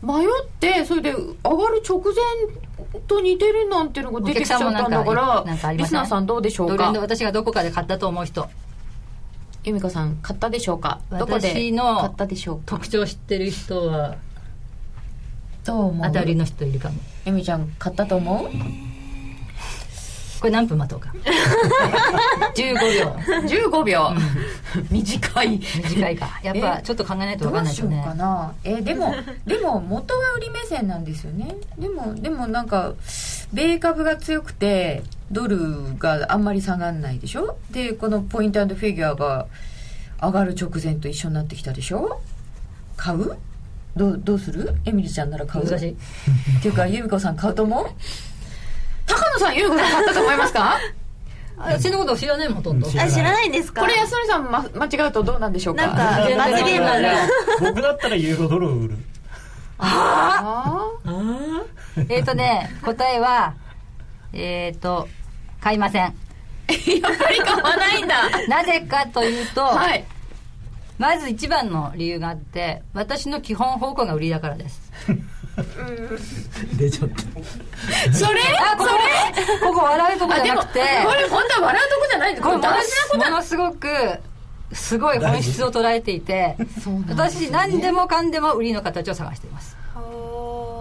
[0.00, 1.16] 迷ってそれで上
[1.56, 6.92] がる直前と似てるなんていうのが出てきちゃったんだからリスナーさんどうでしょうか？
[6.92, 8.48] 私がどこかで買ったと思う人？
[9.64, 11.00] 由美子さん買ったでしょうか？
[11.10, 11.72] どこで買
[12.06, 12.62] ったでしょうか？
[12.76, 14.14] 特徴知ってる人は
[15.64, 16.06] どう思う？
[16.06, 16.94] 当たりの人いるかも。
[17.26, 18.48] 由美ちゃん買ったと思う？
[20.40, 21.12] これ何分待とうか。
[22.54, 23.08] 15秒。
[23.70, 24.10] 15秒、
[24.90, 25.58] 短い。
[25.58, 26.40] 短いか。
[26.42, 27.88] やっぱえちょっと考えないとど分かんないですね。
[27.88, 28.52] うしようかな。
[28.64, 29.14] えでも
[29.46, 31.56] でも元は売り目線なんですよね。
[31.78, 32.92] でもでもなんか
[33.52, 37.58] 米株が強くてドルがあんまり下がんないでしょ？
[37.70, 39.46] でこのポイントフィギュアが
[40.22, 42.20] 上がる直前と一緒になってきたでしょ？
[42.96, 43.36] 買う？
[43.96, 44.74] どうどうする？
[44.84, 45.68] エミリちゃんなら買う？
[45.68, 45.90] 難しい。
[45.92, 45.94] っ
[46.62, 47.86] ていうか由美子さん買うと思う？
[49.08, 50.78] 高野さん由美子さん買ったと思いますか？
[51.60, 52.88] あ私のこと知らないもんほとんど。
[52.88, 53.80] 知あ知らないんですか？
[53.80, 55.86] これ安典さん、ま、間違うとどうなんでしょうか？
[55.86, 56.02] なんか
[56.36, 57.08] 罰ゲームある
[57.60, 58.68] 僕だったらユーロドル。
[58.68, 58.96] を売る
[59.80, 60.86] あ
[62.08, 63.54] えっとね答えは
[64.32, 65.08] えっ、と
[65.60, 66.14] 買いません。
[66.68, 68.14] ーやっぱり買わないんだ。
[68.48, 70.04] なぜかというと、はい。
[70.98, 74.80] まず一番の理由があって私の基本方向が売りだからです
[76.76, 77.22] 出ちゃった。
[78.12, 78.40] それ？
[78.40, 78.90] あここ？
[79.66, 80.80] ここ笑うとこじゃなくて。
[80.80, 82.32] これ本当は笑うとこじゃない。
[82.32, 83.36] んですこれ大事なことも。
[83.36, 83.88] のすごく
[84.72, 86.56] すごい本質を捉えていて
[87.08, 89.76] 私何でもかんでも売りの形を探しています。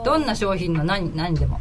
[0.03, 1.59] どんな商品の何何でも。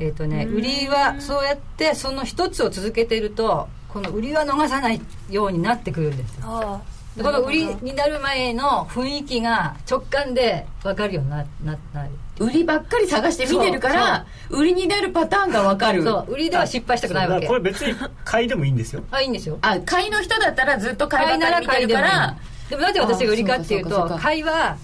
[0.00, 6.82] えっ、とね売りはそうやってその一つを続けているとこの売りは逃さないようになってくるんですよ
[7.22, 12.10] この売りになる前の雰囲気が直感で分かるようになななる。
[12.38, 16.04] 売りばっかり探して見てるから売りになるパターンが分かる。
[16.04, 17.46] そう売りでは失敗したくないわけ。
[17.46, 19.02] これ別に買いでもいいんですよ。
[19.10, 19.58] あいいんですよ。
[19.62, 22.36] あ買いの人だったらずっと買いばっかり見てるから
[22.70, 24.76] でもなぜ私が売りかっていうと買いは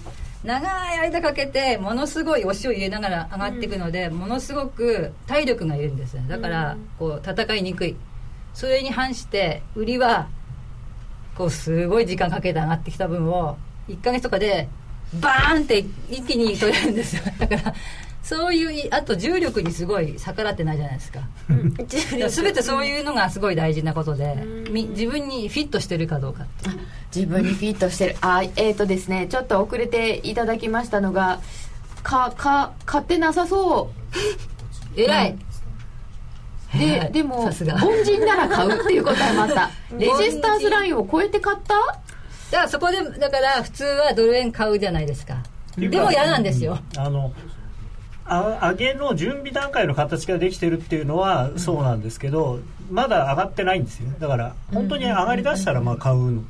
[0.43, 6.25] 長い間かけてものすごい押しを入れながら上がっていくので、ものすごく体力がいるんですね。
[6.27, 7.95] だからこう戦いにくい。
[8.53, 10.27] それに反して売りは
[11.35, 13.57] こうすごい時間かけて上がってきた分を
[13.89, 14.67] 1ヶ月とかで
[15.19, 17.23] バーンって一気に取れるんですよ。
[17.39, 17.73] だから
[18.23, 21.19] そういうあと重力にすごい逆らってないじゃないですか。
[21.47, 26.69] 全てそういうのがすごい大事なことでみ自分にフィットしてるかどうかって
[27.15, 28.15] 自分にフィットしてる。
[28.21, 31.39] あえっ、ー、とですねちょっと遅れていただきましたのが
[32.01, 34.05] かか買ってなさそう。
[34.99, 35.35] 偉い、
[36.77, 37.75] ででもさすが。
[37.75, 39.69] 凡人なら買うっていう答えもあった。
[39.97, 41.73] レジスターズラインを超えて買った？
[42.51, 45.37] だからそこでだから普通はドル円買うじゃないですか。
[45.77, 46.77] でも嫌なんですよ。
[46.97, 47.33] あの
[48.27, 52.59] あ上げの準備段階の形ができてるっていうのはそうなんですけど、
[52.89, 54.15] まだ上がってないんですよね。
[54.19, 56.45] だから本当に上がりだしたらまあ買うん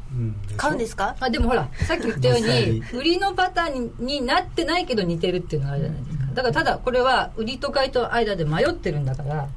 [0.56, 1.16] 買うんですか？
[1.20, 6.26] あでもほらさっき言ったように売りのパターンになってないけど似てるっていうのがあるじゃないですか。
[6.36, 9.48] だからただこれは売りと買いと間で迷ってるんだから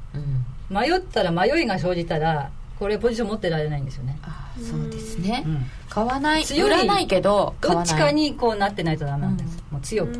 [0.69, 4.17] 迷ったら迷いが生じたらこれポジション持ってられないんですよね。
[4.23, 5.65] あそうですね、うん。
[5.89, 6.69] 買わない強い。
[6.69, 7.93] 売らないけど買どわない。
[7.93, 10.13] っちかにこうなってないとダメなんです、もう強く、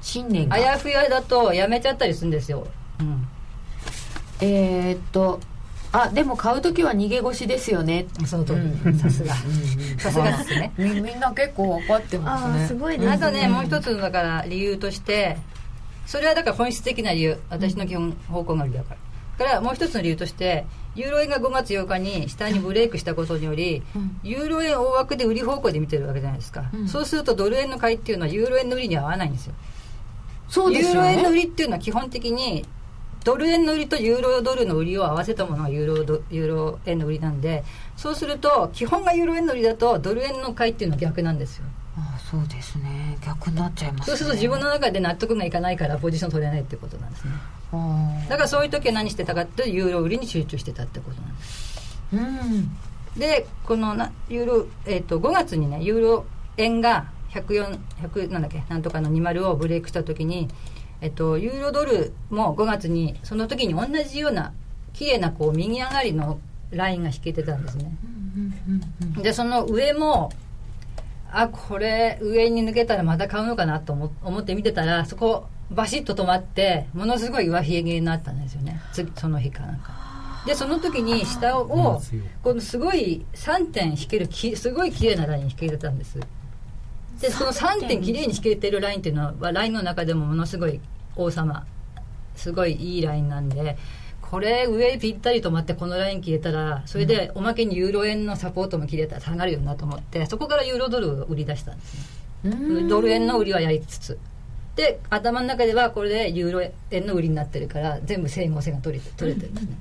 [0.00, 0.56] 信念が。
[0.56, 2.66] あやふやだとやめちゃったりするんですよ、
[3.00, 3.26] うん、
[4.40, 5.40] えー、っと
[5.92, 8.06] あでも買う時は逃げ腰ですよね。
[8.26, 9.34] その通うり さすが。
[9.98, 10.72] さすがですね。
[10.78, 15.36] みみんな結構分かってますあねーすごいですあとね、もう一つのだから理由として
[16.06, 17.38] それはだから本質的な理由。
[17.48, 18.96] 私の基本方向が理由だから。
[18.96, 19.03] だ
[19.36, 24.20] からもう一つの理由としてユーロ円が5月8日に下にブレイクしたことにより、うん。
[24.22, 26.88] ユーロ円大枠で売り方向で見てるわけじゃないですか、うん。
[26.88, 29.54] そうするとドル円の買いっていうのはユーロ円の売りには合わないんですよ。
[30.48, 32.64] そうですよユーロ円の売ねりっていうのは基本的に
[33.24, 37.64] ドル円の売りとユーロドルの売りを合わせたものがユーロドユーロ円の売りなんで
[37.96, 41.64] そうすると基本がユーロ円の売りだとドル円の買いっていうのは逆なんですよ
[41.96, 43.16] あそうですね。
[43.24, 47.32] 逆になっちゃいます、ね、そうすると自分の中で納得がいかないからポジション取れないってことなんですね。
[47.72, 51.90] あだからそういう時は何してたかってユーロ売りに集中してたってことなんです。
[52.12, 52.76] ーうん。
[53.16, 56.26] でこのなユーロ、えー、と5月にねユーロ
[56.56, 60.48] 円が104 100なんだっけなんとかの20をブレイクした時に、
[61.00, 64.52] えっと、ユーロドルも5月にその時に同じような
[64.92, 66.38] 綺麗なこう右上がりの
[66.70, 67.92] ラインが引けてたんですね。
[69.22, 70.32] でその上も
[71.36, 78.80] あこれ上に抜けたらまた買うのかなと思思って見てたらそこバシッと止まってものすごい上髭になったんですよね。
[79.16, 80.04] その日かなんか。
[80.46, 82.00] でその時に下を
[82.42, 86.20] このすごい3点引けるきすごい綺麗なライン引けてたんです。
[87.20, 90.80] でその3点綺麗に引けてるラインっていうのはラインの中でもものすごい
[91.16, 91.66] 王様。
[92.36, 93.76] すごいいいラインなんで
[94.34, 101.94] これ上ぴったり止まってこのライン切れたらそれでおまけにユーロ円のサポートも切れたら下がるよなと思ってそこからユーロドルを売り出したんです
[102.42, 102.88] ね。
[102.88, 104.18] ドル円の売りはやりつつ。
[104.74, 109.76] で頭の中ではこれでユーロ円の売りになってるから全部整合性が取れて取れてるんですね、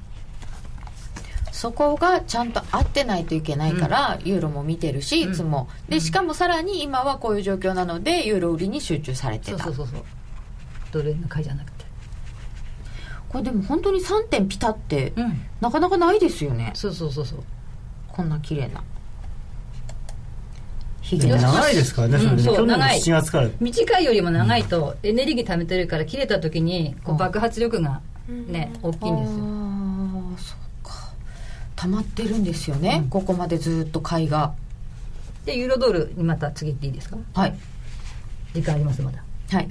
[1.51, 9.63] そこがちゃんと合ってないといけないから、ユーロも見てるしいつも、でしかもさらに今はこういう状況なのでユーロ売りに集中されてた。
[9.63, 10.05] そうそうそうそう。
[10.91, 11.72] ドル円の買いじゃなくて
[13.33, 15.41] これでも本当に3点ピタって、うん。
[15.59, 16.71] なかなかないですよね。
[16.75, 17.39] そうそうそうそう。
[18.09, 18.83] こんな綺麗な。
[21.01, 22.99] ひでも長いですからね、うんそう長い。
[22.99, 23.49] 7月から。
[23.59, 29.43] 短いよりも長いとエネルギー貯めてるから切れた時にこう爆発力がね大きいんですよ。
[29.43, 30.93] ああそうか。
[31.75, 34.53] 溜まってるんですよね、ここまでずっと買いが。
[35.45, 37.17] でユーロドルにまた次行っていいですか？
[37.33, 37.55] はい。
[38.53, 39.23] 時間ありますまだ。
[39.49, 39.69] はい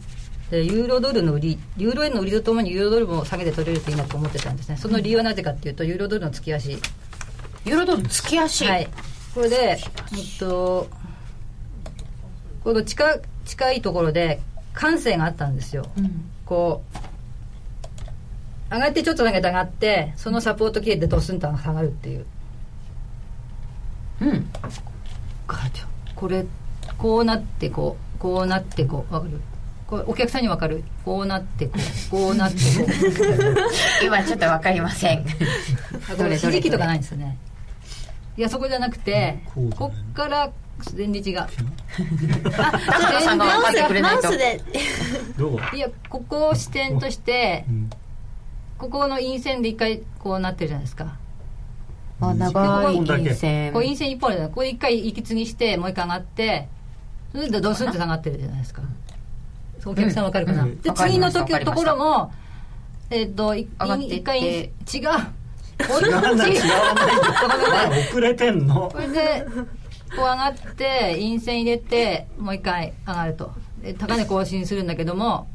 [0.53, 4.77] でユーロドルの売りユーロ円の売りとともにユーロドルも下げて取れるといいなと思ってたんですね。
[4.77, 6.73] その理由はなぜかっていうとユーロドルの月足。
[7.65, 8.67] ユーロドル月足？
[8.67, 8.89] はい。
[9.35, 9.79] これでえっ
[10.39, 10.89] と
[12.63, 14.43] この近近いところで
[14.75, 15.87] 感性があったんですよ。
[15.97, 16.31] うん。
[16.45, 16.83] こ
[18.71, 22.27] う上がってちょっと投げて上がってそのサポート切れてドスンと下がるっていう。
[24.21, 24.51] うん。
[26.15, 26.45] これ
[26.99, 29.41] こうなってこうこうなってこうわかる？
[29.93, 30.83] これお客さんにわかる。
[31.05, 31.73] こうなってこ
[32.09, 32.11] う。
[32.11, 32.87] こうなってこう。
[34.03, 35.19] 今ちょっとわかりません。
[36.11, 37.37] あこれひじきとかないんですよね。
[38.39, 39.41] いやそこじゃなくて
[39.77, 40.51] こっから
[40.95, 41.47] 全然違う。
[42.51, 44.23] 高野さんが分かってくれないと。
[44.23, 44.61] マウスで。
[45.75, 47.91] いやここを視点としてうん
[48.79, 51.19] ここの陰線で一回こうなってるじゃないですか。
[52.19, 53.73] あ長いここだけ金線。
[53.75, 56.67] こう陰線一本でここで一回息継ぎしてもう一回上がって
[57.33, 58.81] それでドスンって下がってるじゃないですか
[59.87, 60.81] お客さんわかるかな、うん。
[60.81, 61.41] で次の時ました。
[61.41, 61.71] わかりました。
[61.73, 62.33] ところも
[63.11, 64.71] えっ、と一回違う。
[64.93, 65.03] 違う。
[66.37, 69.47] な違わない遅れてんのこれで
[70.15, 73.53] こう上がって陰線入れてもう一回上がると。
[73.83, 75.49] で高値更新するんだけども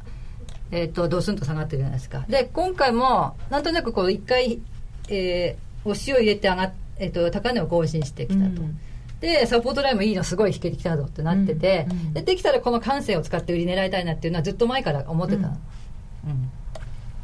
[0.72, 2.26] えっ、とドスンと下がってるじゃないですか。
[2.28, 4.60] で今回もなんとなくこう一回、
[5.08, 8.80] えー、押しを入れて上がっ、えー、と高値を更新してきたと、うん
[9.20, 15.56] でサポートラインもいいのすごい引けてきたぞってなってて、うんうんでできたらこの感性を使って売り狙いたいなっていうのはずっと前から思ってた、うんっ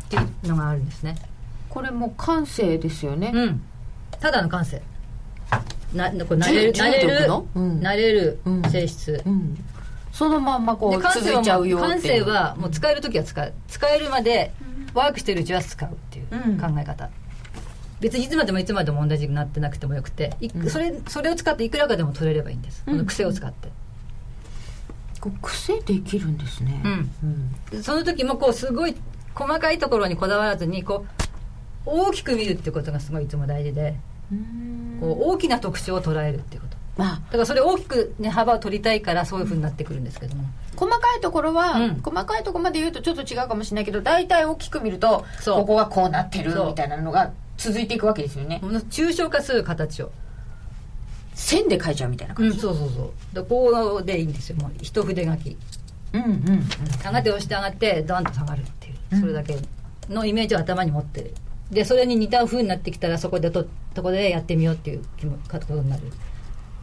[0.09, 1.15] ていうのがあるんですね。
[1.69, 3.61] これもう感性ですよね、うん。
[4.19, 4.81] ただの感性。
[5.93, 8.63] なこう慣れる重慣れる慣れるうん。
[8.69, 9.57] 性質、うん。
[10.11, 11.81] そのまんまこでう続いちゃうよう。
[11.81, 13.53] 感性はもう使える時は使う。
[13.67, 14.51] 使えるまで
[14.93, 16.59] ワークしてるうちは使うっていううん。
[16.59, 17.09] 考え方、
[18.03, 20.69] 別にいつまでもいつまでも同じになってなくてもよくていうん。
[20.69, 22.93] それそれを使っていくらかでも取れればいいんです、うん。
[22.95, 23.69] この癖を使って、
[25.21, 26.81] こう癖できるんですね。
[26.83, 27.55] うん。
[27.71, 28.95] でその時もこうすごい
[29.33, 31.05] 細かいところにこだわらずにこ
[31.85, 33.95] う大きく見るってことがすごいいつも大事で
[34.33, 34.97] うん。
[34.99, 36.75] こう大きな特徴を捉えるっていうこと。
[36.97, 37.21] まあ。
[37.27, 40.43] だからそれ大きく、ね、幅を取りたいからそういうふうになってくるんですけども。
[40.75, 42.01] 細かいところは、うん。
[42.01, 47.31] 細かいところまで言うとちょっと違うかもしれないけど大体大きく見るとここがこうなってるみたいなのが
[47.63, 48.59] 続いていくわけですよね。
[48.89, 50.11] 抽象化する形を。
[51.33, 53.35] 線で書いちゃうみたいなう感じ、んそうそうそう。
[53.35, 54.57] でこうでいいんですよ。
[54.57, 55.57] もう一筆書き。
[56.13, 56.29] うん、うん。
[56.29, 56.67] うん
[57.03, 59.19] 上がって押して上がってドンと下がるっていう、うん。
[59.21, 59.57] それだけ
[60.09, 61.33] のイメージを頭に持ってる。
[61.71, 66.03] でそれに似た風になってきたらそこでとそこでやってみようっていう気もことになる。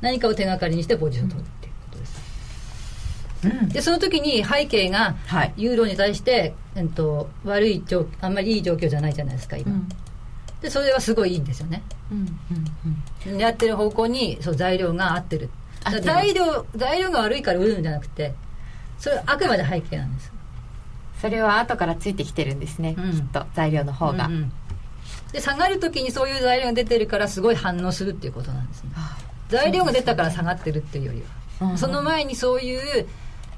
[0.00, 2.22] 何かを手がかりにしてポジションを取るっていうことです、
[3.44, 3.68] うん。
[3.68, 5.52] でその時に背景がはい。
[5.58, 9.88] ユーロに対して、えっと、悪い状あんまりいい状況じゃないじゃないですか今、うん
[10.60, 11.82] でそれはすごいいいんですよね。
[12.10, 12.38] うん。
[13.28, 13.38] うん。
[13.38, 15.50] 狙ってる方向にそう材料が合ってる。
[16.02, 18.34] 材料材料が悪いから売るんじゃなくて
[18.98, 20.32] それはあくまで背景なんです。
[21.20, 23.12] それは後からついてきてるんですね、うん。
[23.12, 24.52] きっと材料の方が、うんうん。
[25.32, 28.90] で下がる時にそういう材料が出てるからすごい反応するっていうことなんですね。
[28.96, 31.22] あ材料が出たから下がってるっていうより
[31.60, 31.78] は、うん。
[31.78, 33.06] その前にそういう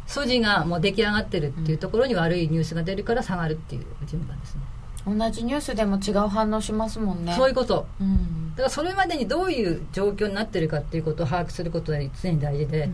[0.07, 4.61] 素地がもう出来上がってるっていうところに悪いニュースが出るから下がるっていう順番ですね、
[5.07, 7.35] 同じニュースでも違う反応しますもんね。
[7.35, 7.87] そういうこと。
[8.01, 8.51] うん。
[8.53, 12.89] だからそれまでにどういう状況になってるかっていうことを把握することが常に大事で、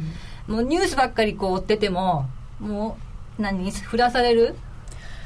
[0.46, 2.26] もうニュースばっかりこう追ってても
[2.58, 2.96] も
[3.38, 4.54] う何振らされる？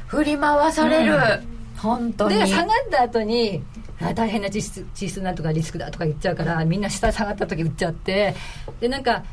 [0.08, 1.20] 振り回される、うん。
[1.78, 2.36] 本当に。
[2.36, 3.62] で下がった後に
[4.00, 8.34] あ大変な地質地質なんとかリスクだとか言っちゃうからみんな下下がった時売っちゃって
[8.80, 9.24] でなんか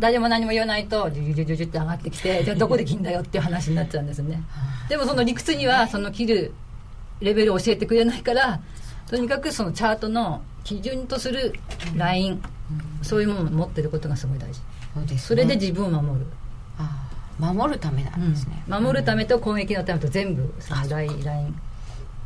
[0.00, 4.42] 誰も何も言わないとジュジュジュジュジュって上がってきてじゃあどこで切んだよっていう話になっちゃうんですね。
[4.88, 6.54] でもその理屈にはその切る
[7.24, 8.60] レベルを教えてくれないから
[9.08, 11.54] とにかくそのチャートの基準とする
[11.96, 12.42] ライン
[13.02, 14.60] そういうものを持ってることがすごい大事。
[14.94, 15.18] そうですね。
[15.18, 16.26] それで自分を守る、
[16.78, 17.10] あ
[17.40, 21.60] あ守るためなんですね、守るためと攻撃のためと全部そのラインライン。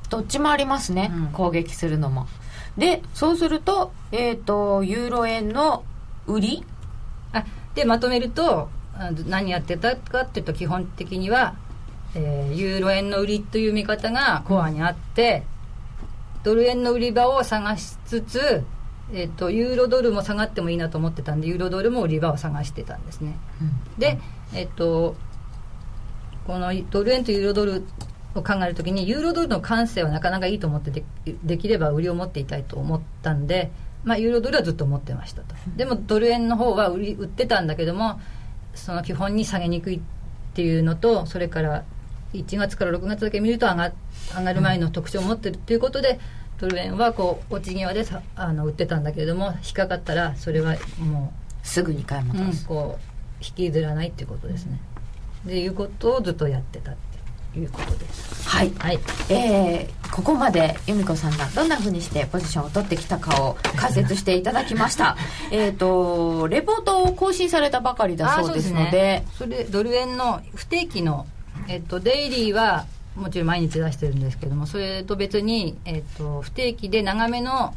[0.09, 1.26] どっちもありますね、うん。
[1.32, 2.28] 攻撃するのも。
[2.76, 5.84] でそうするとえっ、とユーロ円の
[6.26, 6.64] 売り？
[7.32, 7.44] あ
[7.74, 8.70] でまとめると
[9.26, 11.57] 何やってたかっていうと基本的には、
[12.18, 15.44] えーユーロ円の売りという見方がコアにあって、
[16.42, 18.64] ドル円の売り場を探しつつ、
[19.12, 23.36] えー、とユーロドルも下がってもいいなと思ってたんでユーロドルも売り場を探してたんですね、
[23.98, 24.18] で
[24.54, 25.16] えっ、と
[26.46, 27.84] このドル円とユーロドル
[28.34, 31.04] を考えるときにユーロドルの感性はなかなかいいと思ってで
[31.44, 33.70] できれば売りを持っていたいと思ったんで、
[34.04, 35.54] まあ、ユーロドルはずっと持ってましたと。
[35.76, 38.20] でもドル円の方は売り売ってたんだけども
[38.74, 40.00] その基本に下げにくいっ
[40.54, 41.84] ていうのとそれから
[42.35, 43.93] 1月から6月だけ見ると上が
[44.37, 46.20] 上がる前の特徴を持ってるということで、
[46.59, 54.81] ドル円はこう落ち際でさあの売ってたんだけれども引っかかったらそれはもすぐに買い戻う、うんす、こう引きずらないっていうことですね。
[55.45, 56.95] でいうことをずっとやってたっ
[57.53, 58.49] ていうことです。
[58.49, 58.72] はい。
[58.79, 58.99] はい。
[59.31, 65.16] えーここまで由美子さんがどんなふうにしてポジションを取ってきたかを解説していただきました。
[65.53, 69.22] えっとレポートを更新されたばかりだそうですので。
[69.37, 71.26] それでドル円の不定期の、
[71.68, 77.74] えっと、デイリーはもちろん毎日出してるんですけどもそれと別に、えっと、不定期で長めの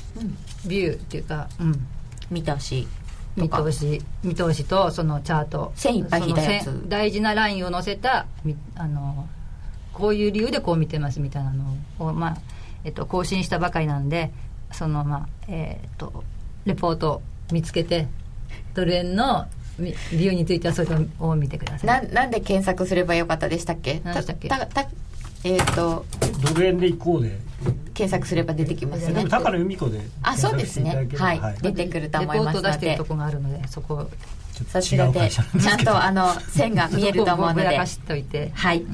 [0.65, 1.87] ビューっていうか、うん、
[2.29, 2.87] 見通し
[3.35, 5.71] と見か通し見通しとそのチャート。
[5.75, 6.89] 線いっぱい引いたやつ。
[6.89, 9.27] 大事なラインを載せたみあの
[9.93, 11.63] こういう理由でこう見てますみたいなの
[11.99, 12.37] を、まあ
[12.83, 14.31] えっと、更新したばかりなんで
[14.71, 16.23] そのまあえっと
[16.65, 17.21] レポートを
[17.51, 18.07] 見つけて
[18.73, 22.07] ドル円のみ理由についてはそれを見てください。
[22.07, 24.01] ななんで検索すればよかったでしたっけ？
[24.03, 24.47] 何でしたっけ？
[24.49, 24.57] た
[25.43, 26.05] えっ、と
[26.53, 27.39] ドル円で行こうで。
[27.93, 29.25] 検索すれば出てきますね。
[29.29, 30.91] 高野由美子であそうですね。
[30.91, 31.39] 検索してい。
[31.39, 31.57] はい。
[31.61, 34.09] 出てくると思いレポートますので出してるとこがあるのでそこを
[34.72, 37.78] そちらでちゃんとあの線が見えると思うので。
[38.54, 38.86] はい。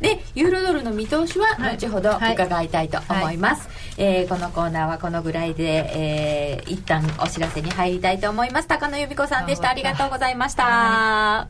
[0.00, 3.68] で、ユーロドルの見通しははい後ほど伺いたいと思います。
[3.96, 8.68] えーこのコーナーはこのぐらいで、えー一旦お知らせに入りたいと思います。
[8.68, 9.70] 高野由美子さんでした。
[9.70, 11.48] ありがとうございました。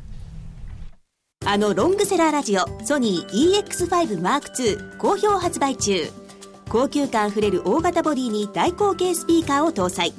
[1.45, 6.11] あのロングセラーラジオソニー EX5M2 好評発売中。
[6.69, 10.13] 高級感あふれる大型ボディに大口径スピーカーを搭載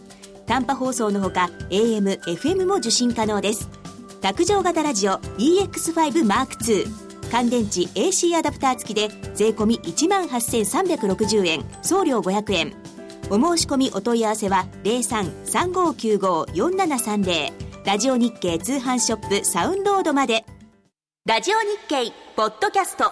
[0.47, 3.69] 短波放送のほか AM、FM も受信可能です。
[4.21, 6.87] 卓上型ラジオ EX5M2
[7.29, 11.65] 乾電池 AC アダプター付きで税込1万8360円。
[11.81, 12.73] 送料500円。
[13.29, 17.51] お申し込みお問い合わせは0335954730
[17.85, 20.45] ラジオ日経通販ショップサウンロードまで。
[21.25, 23.11] ラジオ日経ポッドキャスト。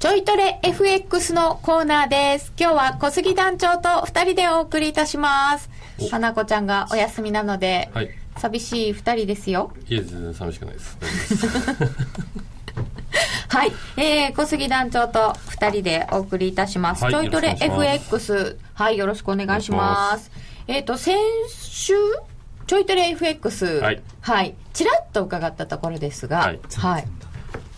[0.00, 2.54] ちょいトレ FX のコーナーです。
[2.58, 5.68] 今日は小杉団長と二人でお送りいたします。
[6.10, 8.08] 花子ちゃんがお休みなので、はい。
[8.38, 9.74] 寂しい二人ですよ。
[9.90, 10.96] いえ全然寂しくないです。
[13.48, 17.04] はい、えー、小杉団長と二人でお送りいたします。
[17.04, 20.30] はいちょいトレ FX、はい、よろしくお願いします。
[20.66, 21.14] えっ、と、先
[21.50, 21.92] 週、
[22.66, 26.60] ちょいトレ FX、はい、はい、ちらっと伺ったところですが、はい。
[26.78, 27.04] はい、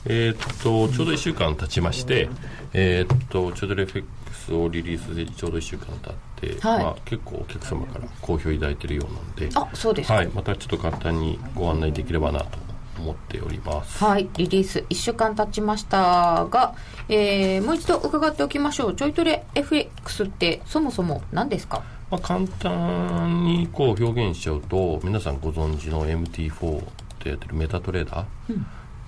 [0.06, 2.28] えーっとちょうど1週間経ちまして
[2.72, 6.14] えーっとちょうどレフェックスをリリースでちょうど1週間経っ
[6.56, 6.84] て、はい。
[6.84, 9.48] まあ、結構お客様から好評いただいているようなので。
[9.54, 10.14] あ、そうですか。
[10.14, 12.58] はい、またちょっと簡単にご案内できればなと
[12.98, 14.02] 思っております。
[14.02, 16.74] はい、リリース1週間経ちましたが、
[17.08, 18.94] えーもう一度伺っておきましょう。
[18.96, 21.84] ちょいトレ FX ってそもそも何ですか？
[22.10, 26.84] まあ、簡単にこう表現しちゃうと皆さんご存知の MT4 っ
[27.20, 28.54] てやってるメタトレーダー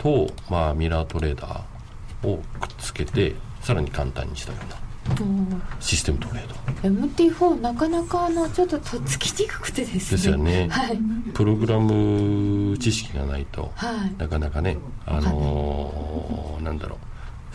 [0.05, 4.53] と、まあ、ミラートレーダーをくっつけてさらに簡単にした。
[4.53, 4.59] よ
[5.21, 6.55] うなシステムトレード。
[6.89, 10.17] MT4 なかなかあのちょっととっつきにくくてですね。
[10.17, 10.69] ですよね。
[10.71, 10.99] はい。
[11.35, 14.15] プログラム知識がないと、はい。
[14.19, 16.99] なかなかね、あのーなんだろう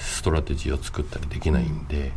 [0.02, 2.14] ストラテジーを作ったりできないんで、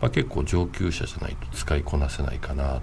[0.00, 2.80] まあ、結構上級者じゃないと使いこなせないかな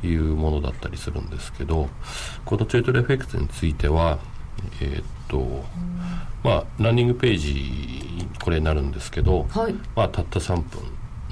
[0.00, 1.88] というものだったりするんですけど
[2.44, 4.18] このチェイトレフェクトについては
[4.80, 5.64] えーっと
[6.44, 9.74] まあランディングページこれになるんですけど、はい。
[9.96, 10.82] まあ、たった3分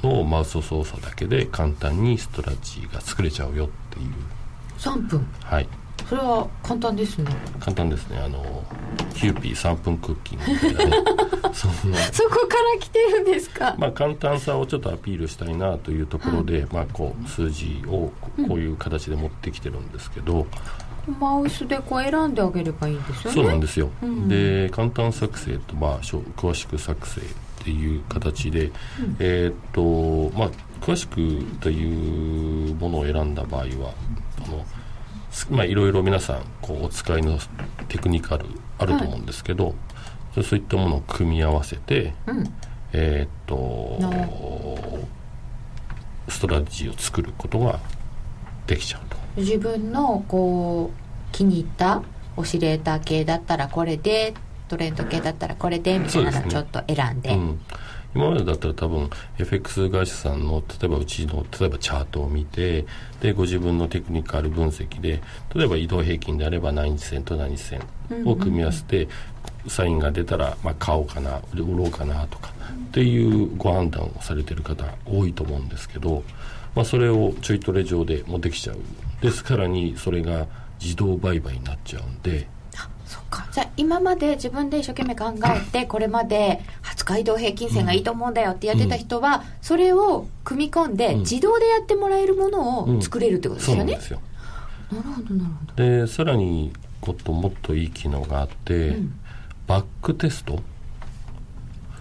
[0.03, 4.13] のマウス操作だけで簡単にストラテジーが作れちゃうよっていう。
[4.79, 5.27] 3分？
[5.45, 5.69] はい、
[6.09, 7.31] それは簡単ですね。
[7.61, 8.19] 簡単ですね。
[8.19, 8.65] あの
[9.15, 11.05] キューピー3分クッキングみたいなね。
[11.53, 18.11] そそこから来てるんですか、まあ、簡単さをちょっとアピールしたいなというところで、まあ、こう数字を
[18.49, 20.47] こういう形で持ってきてるんですけど、
[21.19, 23.35] マウスでこう選んであげればいいんですよね。
[23.35, 24.29] そうなんですよ、ん。
[24.29, 27.25] で簡単作成と、まあ、詳しく作成っ
[27.65, 28.71] ていう形で、
[29.19, 30.51] えーっとまあ
[30.81, 33.95] 詳しくというものを選んだ場合は
[34.45, 34.65] あの
[35.31, 37.39] すまあいろいろ皆さんこうお使いの
[37.89, 38.47] テクニカル
[38.79, 39.75] あると思うんですけど、
[40.35, 42.45] そういったものを組み合わせて、うん。
[42.93, 45.03] えーっと
[46.29, 47.79] ストラテジーを作ることが
[48.67, 49.22] できちゃうと。
[49.37, 52.03] 自分のこう気に入った
[52.37, 54.35] オシレーター系だったらこれで
[54.69, 57.35] トレンド系だったらこれでみたいなのちょっと選んで。
[57.35, 57.61] うん、
[58.15, 62.87] 今までだったら多分 FX 会社さんの例えばうちの例えばチャートを見て
[63.21, 65.23] でご自分のテクニカル分析で
[65.55, 67.81] 例えば移動平均であれば何日線と何日線
[68.25, 69.09] を組み合わせて、
[69.69, 72.53] サインが出たら、まあ、買おうかな売ろうかなとか
[72.89, 76.25] っていうご判断をされてる方多いと思うんですけど、
[76.75, 78.79] まあ、それをちょいトレ上でもできちゃう
[79.23, 80.47] ですからにそれが
[80.81, 82.47] 自動売買になっちゃうんで。
[83.07, 83.47] そっか。
[83.53, 91.21] じゃあ今まで自分で一生懸命考えてこれまで20日移動平均線がいいと思うんだよってやってた人はそれを組み込んでうん。
[91.21, 93.81] 自動でやってもらえるものを作れるってことですよね。
[93.83, 94.21] そうなんですよ。
[94.91, 95.85] なるほどなるほど。
[95.85, 98.97] でさらにこともっといい機能があって、
[99.67, 100.63] バックテスト？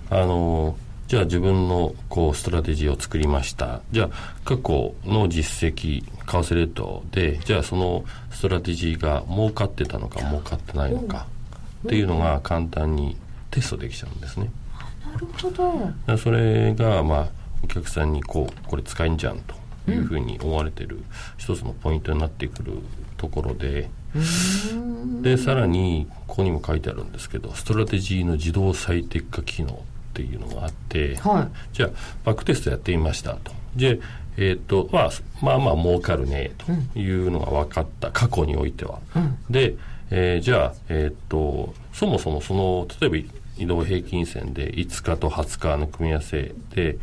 [0.09, 3.82] あのじゃあ自分のこうストラテジーを作りました。
[3.91, 4.09] じゃあ
[4.45, 11.27] 過去の実績為替レートでじゃあそのストラテジーが儲かってたのか儲かってないのか
[11.86, 13.17] っていうのが簡単に
[13.49, 14.49] テストできちゃうんですね。
[15.13, 15.51] なるほ
[16.07, 16.17] ど。
[16.17, 17.27] それがまあ
[17.63, 21.03] お客さんにこうこれ使えんじゃんというふうに思われてる
[21.38, 22.73] 一つのポイントになってくる
[23.17, 23.89] ところで
[25.21, 29.77] でさらにここにも書いてあるんですけどストラテジーの自動最適化機能っ
[30.13, 31.75] ていうのがあって、はい。
[31.75, 31.89] じゃあ
[32.25, 33.99] バックテストやってみましたとで
[34.38, 35.11] えーとまあ、
[35.41, 36.51] まあまあ儲かるね
[36.93, 38.99] というのが分かった過去においては、
[39.49, 39.76] で、
[40.09, 46.97] えーじゃあ、えー、とそもそもその例えば移動平均線で5日と20日の組み合わせで、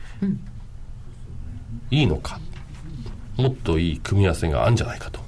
[1.90, 2.40] いいのか
[3.36, 5.20] もっといい組み合わせがあるんじゃないかと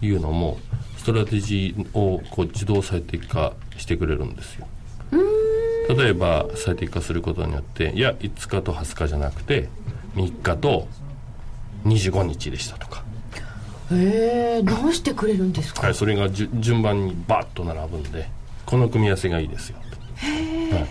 [0.00, 0.58] いうのも、
[0.96, 4.68] ストラテジーをこう自動最適化してくれるんですよ。
[5.88, 9.68] 例えば最適化することによっていや5日と20日じゃなくて
[10.14, 10.88] 3日と
[11.84, 13.02] 25日でしたとか、
[13.90, 15.82] へえ直してくれるんですか？
[15.82, 18.28] はい、それがじゅ順番にバッと並ぶんで
[18.66, 19.78] この組み合わせがいいですよ
[20.70, 20.88] と、はい、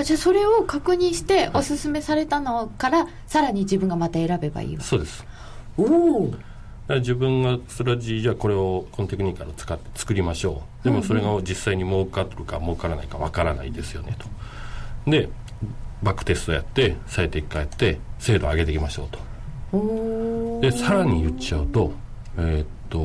[0.00, 5.24] あじゃあそれを確認しておすすめされたのからさらに自分がまた選べばいいわそうです。
[5.76, 6.34] おお
[6.88, 10.84] 自分がストラテジーじゃあこれをこのテクニカルを使って作りましょう。
[10.84, 14.16] でもそれが実際に儲かるか儲からないかわからないですよね
[15.04, 15.10] と。
[15.10, 15.28] で
[16.02, 19.18] バックテストやって最適化やって精度上げていきましょうと。
[19.76, 21.92] おでさらに言っちゃうと
[22.38, 22.98] えーっと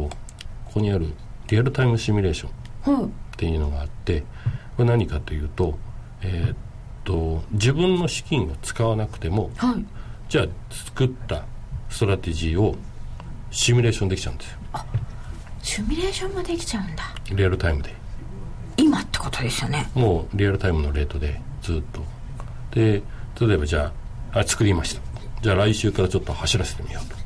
[0.66, 1.08] ここにある
[1.48, 3.06] リアルタイムシミュレーションはい。
[3.06, 4.22] っていうのがあって
[4.78, 5.78] これ何かというと,、
[6.22, 6.56] えーっ
[7.04, 9.86] と自分の資金を使わなくてもはい。
[10.30, 11.44] じゃあ作った
[11.90, 12.76] ストラテジーを
[13.52, 14.58] シミュレーションできちゃうんですよ。
[15.62, 17.04] シミュレーションもできちゃうんだ。
[17.36, 17.94] リアルタイムで。
[18.78, 19.90] 今ってことですよね。
[19.94, 22.02] もうリアルタイムのレートでずっと
[22.74, 23.02] で
[23.40, 23.92] 例えばじゃ
[24.34, 25.02] ああ作りました。
[25.42, 27.22] じゃあ来週からちょっと走らせてみようと。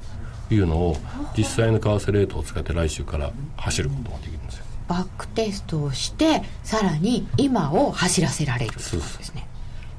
[0.54, 0.96] いうのを
[1.36, 4.66] 実際の為替レートを使って来週から走ることができるんですよ。
[4.88, 9.48] バックテストをしてさらに今を走らせられるってことですね。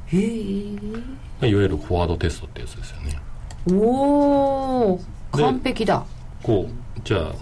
[0.07, 0.19] へ
[1.43, 1.49] え。
[1.49, 3.19] いわゆるフォワードテストってやつですよね。
[3.73, 5.01] おお
[5.35, 6.05] で完璧だ。
[6.45, 7.33] こうじゃあ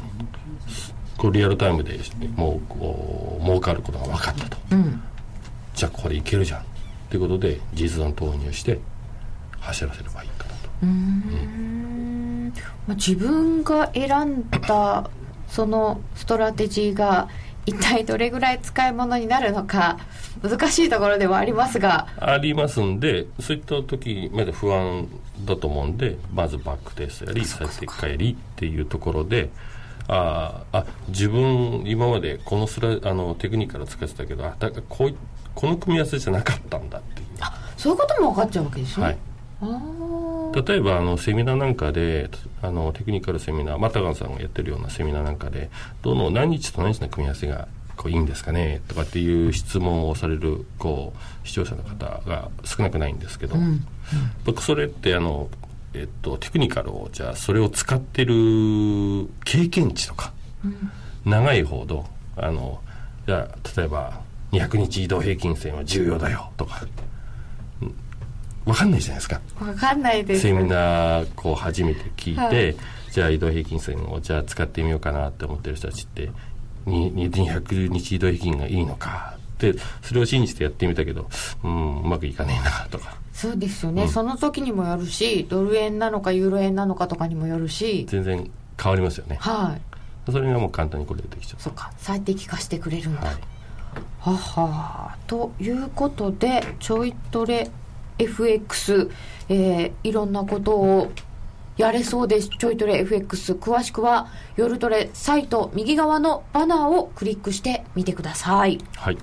[1.18, 1.98] こうリアルタイムで
[2.36, 4.56] もうこう儲かることが分かったと。
[4.70, 5.02] うん。
[5.74, 6.64] じゃあこれいけるじゃん
[7.14, 8.80] っていうことで実弾投入して
[9.60, 10.68] 走らせればいいかなと。
[10.82, 12.52] うーん。
[12.88, 15.08] まあ自分が選んだ
[15.48, 17.28] そのストラテジーが
[17.66, 19.98] 一体どれぐらい使い物になるのか
[20.42, 22.08] 難しいところではありますが。
[22.18, 25.08] ありますんでそういった時まだ不安
[25.44, 29.50] だと思うんでまずバックテストやり最適化やりっていうところで
[30.08, 35.16] あーあ自分今までこのスラあのテクニカル使ってたけどあだからこうい
[35.54, 37.26] この組み合わせじゃなかったんだっていう、
[37.76, 39.16] そういうことも分かっちゃうわけですね、はい、
[40.66, 42.30] 例えばあのセミナーなんかで
[42.62, 45.70] あのテクニカルセミナーマタガンさんがやってるようなセミナーなんかで
[46.02, 51.12] どの何日と何日の組み合わせがこういいんですかねとかっていう質問をされるこ
[51.44, 53.56] う視聴者の方が少なくないんですけど、
[54.44, 55.48] 僕それってあの、
[55.94, 60.32] えっと、テクニカルをじゃあそれを使ってる経験値とか、
[61.24, 62.04] 長いほど
[62.36, 62.80] あの
[63.26, 64.20] じゃあ例えば
[64.58, 66.82] 200日移動平均線は重要だよとか。
[67.82, 67.94] うん
[68.64, 69.40] わかんないじゃないですか。
[69.60, 70.40] わかんないです。
[70.40, 72.76] セミナーこう初めて聞いて、はい。
[73.10, 76.30] じゃあ移動平均線をじゃあ使ってみようかなって思ってる人たちって
[76.86, 79.36] にに200日移動平均がいいのか。
[79.54, 81.28] ってそれを信じてやってみたけど
[81.62, 83.14] うんうまくいかねえなとか。
[83.34, 84.08] そうですよね、うん。
[84.08, 88.06] その時にもよるしドル円なのかユーロ円なのかとかにもよるし。
[88.08, 88.50] 全然
[88.82, 89.36] 変わりますよね。
[89.40, 89.76] は
[90.26, 90.32] い。
[90.32, 91.62] それがもう簡単にこれでできちゃう。
[91.62, 91.92] そっか。
[91.98, 93.36] 最適化してくれるんだ、はい
[94.20, 97.70] ははということでちょいトレ
[98.18, 99.10] FX、
[99.48, 101.12] えーいろんなことを
[101.76, 102.48] やれそうです。
[102.50, 108.78] ちょいトレ FX 詳しくは夜トレサイト右側のバナーをクリックしてみてください。
[108.96, 109.18] はい。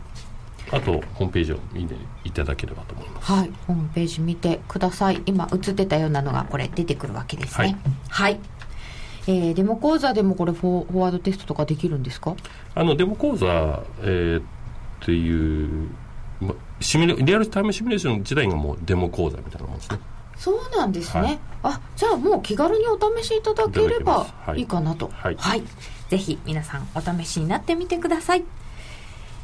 [0.71, 1.95] あとホームページを見て
[2.25, 3.31] いただければと思います。
[3.31, 3.51] はい。
[3.67, 5.21] ホームページ見てください。
[5.25, 7.77] 今映ってたようなのがこれ出てくるわけですね。
[8.09, 8.37] はい、
[9.27, 12.35] えーデモ講座でもこれフォフォワードテストとかできるんですか？
[12.75, 13.45] あのデモ講座、
[14.01, 14.43] えー
[15.01, 15.89] っていう
[16.39, 19.99] まシミュレリアルタイムシミュレーション自体がもうデモ講座みたいなもんですね。
[20.37, 21.39] そうなんですね、はい。
[21.63, 24.27] あじゃあもう気軽にお試しいただければ。
[24.49, 24.65] いいいい。
[24.65, 25.11] かなと。
[25.13, 25.37] はい。
[26.11, 28.43] ぜひ皆さんお試しになってみてください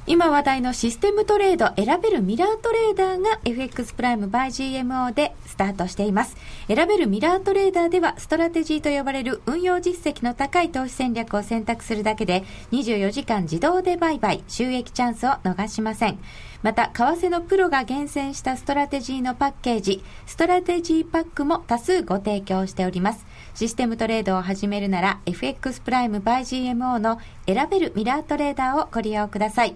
[0.09, 6.37] 今話題のシステムトレード選べるミラートレーダーが FX プライム by GMO でスタートしています。
[6.69, 16.19] 選べるミラートレーダーではストラテジーと呼ばれる運用実績の高い投資戦略を選択するだけで24時間自動で売買収益チャンスを逃しません。
[16.63, 23.25] また為替のプロが厳選したストラテジーのパッケージストラテジーパックも多数ご提供しております。
[23.55, 26.41] システムトレードを始めるなら FX プライム by
[26.73, 29.75] GMO の選べるミラートレーダーをご利用ください。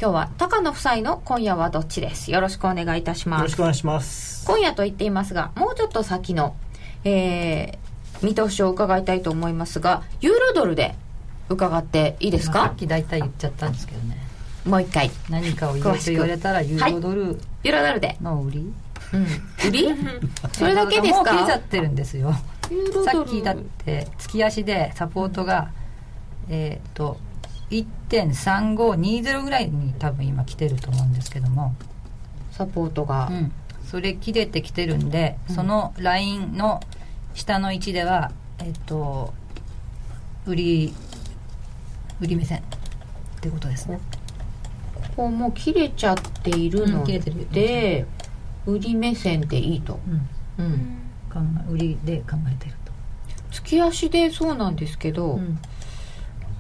[0.03, 2.29] 今日は高野夫妻の今夜はどっちです？
[2.29, 3.43] よろしくお願いいたしよます。
[3.43, 4.45] ろしくお願いします。
[4.45, 6.57] 今夜と言っていますがもうちょっと先の、
[7.05, 10.95] えー、見通しを伺いたいと思いますがユーロドルで
[11.47, 12.57] 伺っていいですか？
[12.59, 14.17] まあさっき大体言っちゃったんですけどね。
[14.65, 15.09] もう一回。
[15.29, 18.73] 何かを言うと言われたらユーロドルユーロドルで、の売り、
[19.13, 19.87] うん、売り？
[20.51, 22.33] それだけですもう切れちゃかってるんですよ。
[22.69, 23.05] ユーロドル。
[23.05, 25.69] さっきだって月足でサポートが、
[26.49, 27.15] えっ、と
[27.73, 31.75] 1.3520ぐらいに多分今来てると思うんですけども、
[32.51, 33.51] サポートが、うん、
[33.85, 36.81] それ切れてきてるんで、そのラインの
[37.33, 39.33] 下の位置ではえっ、と
[40.45, 40.93] 売り
[42.21, 42.61] 売り目線っ
[43.41, 43.99] てことですね。
[44.95, 47.03] ここもう切れちゃっているのうん
[48.65, 49.99] 売り目線でいいと、
[50.57, 50.65] うん。
[50.65, 52.75] うん、売りで考えてる
[53.53, 55.59] 月足でそうなんですけど、と、うん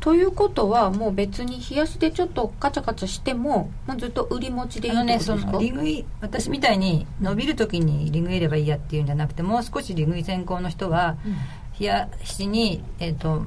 [0.03, 11.15] ということはもう別に日足でちょっとカチャカチャしてももうずっと売り持ちでいいあのねそってことですか、の利食い私みたいに伸びる時に利食いればいいやっていうんじゃなくてもう少し利食い先行の人は
[11.79, 13.45] 冷やしに、えっと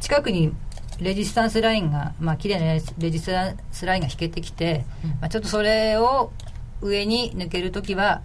[0.00, 0.52] 近くに
[1.00, 5.10] レジスタンスラインがまあ綺麗なレジスタンスラインが引けてきて、うん。
[5.10, 6.32] まあ、ちょっとそれを
[6.80, 8.22] 上に抜ける時は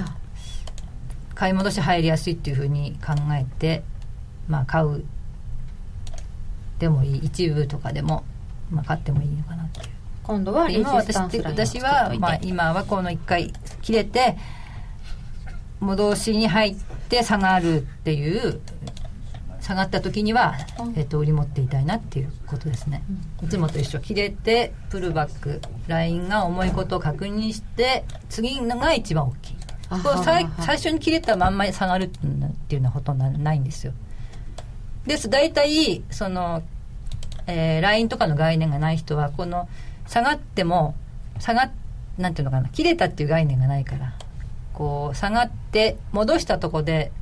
[0.00, 0.16] あ。
[1.34, 3.82] 買い戻し入りやすいっていうふうに考えて、
[4.46, 5.04] まあ、買う
[6.80, 8.24] でもいい一部とかでも、
[8.70, 9.86] まあ、買ってもいいのかなっていう。
[10.24, 13.52] 今度は今スタンスラインを私は、まあ、今はこの1回
[13.82, 14.36] 切れて
[15.80, 16.76] 戻しに入っ
[17.08, 18.60] て下がるっていう
[19.60, 20.54] 下がった時には、
[20.96, 23.02] えっと売り持っていたいなっていうことですね、
[23.42, 29.56] いつもと一緒切れてプルバックラインが重いことを確認して次のが一番大きい。
[29.90, 32.08] こう最最初に切れたまんま下がるっ
[32.68, 33.92] ていうのはほとんどないんですよ
[35.06, 35.28] です。
[35.28, 36.62] 大体その、
[37.46, 39.68] えー、ラインとかの概念がない人はこの
[40.06, 40.94] 下がっても
[41.38, 41.70] 下がっ
[42.20, 44.12] なんていうのかな切れたっていう概念がないから
[44.74, 47.12] こう下がって戻したとこで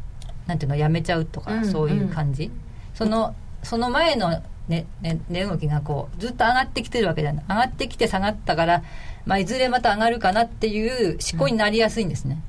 [0.46, 2.50] なんていうのやめちゃうとか、うんそういう感じ、
[2.94, 7.44] そのその前のねね値動きがこうずっと上がってきてるわけじゃない。
[7.48, 8.82] 上がってきて下がったから、
[9.26, 12.40] まあ、いずれまた上がるかなっていう思考になりやすいんですね、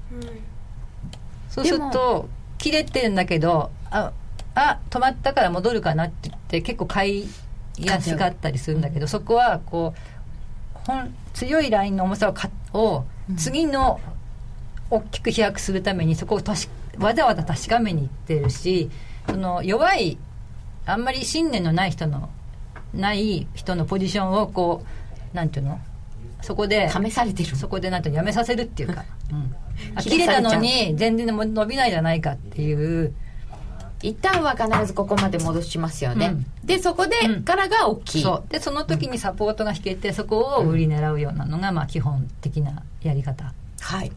[1.49, 4.13] そうするでと切れてるんだけどあ
[4.59, 7.29] あ止まったから戻るかなって言って結構買い
[7.77, 13.05] やすかったりするんだけどそこはこう本強いラインの重さをかを
[13.37, 13.99] 次の
[14.89, 18.89] 大きく飛躍するためにそこを確かわざわざ確かめにいってるし
[19.27, 20.17] その弱い
[20.85, 22.29] あんまり信念のない人の
[22.93, 24.83] ない人のポジションをこ
[25.33, 25.79] うなんていうの？
[26.41, 27.55] そこで試されてる。
[27.55, 29.55] そこでなんてやめさせるっていうか、 うん、
[29.95, 33.13] あ切れたのに全然伸びないじゃないかっていう
[34.01, 36.45] 一旦は必ずここまで戻しますよね、うん。
[36.65, 37.43] でそこでうん。
[37.43, 38.51] からが大きい、そう。
[38.51, 43.53] でその時にサポートが引けてそこを売り狙うようなのがまあ基本的なやり方。
[43.81, 44.11] はい。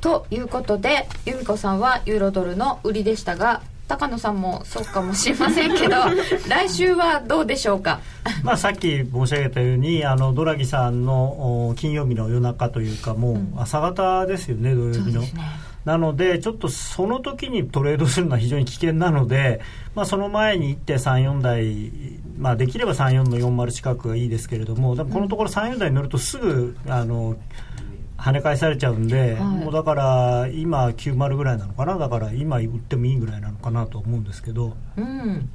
[0.00, 5.96] ということで由美子さんはユーロドルの売りでしたが高野さんもそうかもしれませんけど
[6.48, 8.00] 来週はどうでしょうか？
[8.42, 15.22] まあ、さっき申し上げたようにあのドラギさんのお金曜日の夜中というかもう朝方ですよね、土曜日の。
[15.84, 19.60] なのでちょっとその時にトレードするのは非常に危険なので、
[19.94, 27.36] まあ、その前に1.34台、まあ、できれば34の40近くがいいですけれどもでもこのところ34台に乗るとすぐあの
[28.16, 29.42] 跳ね返されちゃうんで、はい。
[29.42, 31.98] もうだから今90ぐらいなのかな？
[31.98, 34.74] だから今売ってもいいぐらいなのかなと思うんですけど。
[34.96, 35.50] うん。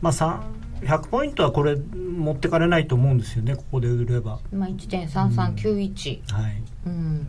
[0.00, 0.40] まあ、3
[0.82, 7.28] 100ポイントはこれ持ってかれないと思うんですよねここで売れば、まあ1.3391、はい、うん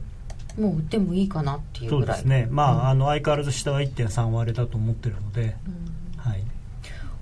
[0.58, 2.18] もう売ってもいいかなっていうそうぐらい。
[2.18, 2.48] ですね。
[2.50, 5.56] まあ,、あの相変わらず下は1.3割れだと思ってるので、
[6.18, 6.44] はい、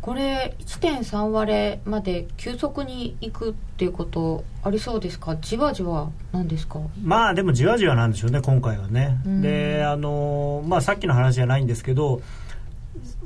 [0.02, 5.36] これ1.3割れまで急速にいくっていうことありそうですか？
[5.38, 6.80] じわじわなんですか？
[7.04, 9.42] まあでもじわじわなんでしょうね今回はね、うん。
[9.42, 12.22] であの、まあ、さっきの話じゃないんですけど、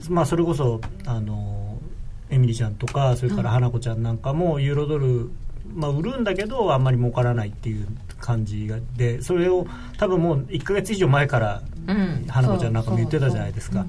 [0.09, 1.77] まあ、それこそあの
[2.31, 5.31] エミリちゃんとかそれから花子ちゃんなんかもユーロドル、
[5.73, 7.87] まあ、売るんだけどあんまり儲からないっていう
[8.19, 9.65] 感じがでそれを
[9.97, 12.25] 多分もう1か月以上前からうん。
[12.27, 13.85] 花子ちゃんなんかも言ってたじゃないですか。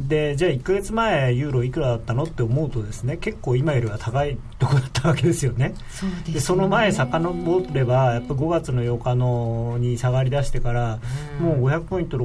[0.00, 5.74] でじゃあ1か月前ユーロいくらだったのって思うとですね結構今よりは高いとこだったわけですよね。
[5.90, 6.34] そうですね。
[6.34, 10.98] でその前遡ればやっぱ5月の8日のに下がり出してから
[11.40, 12.16] もう500ポイント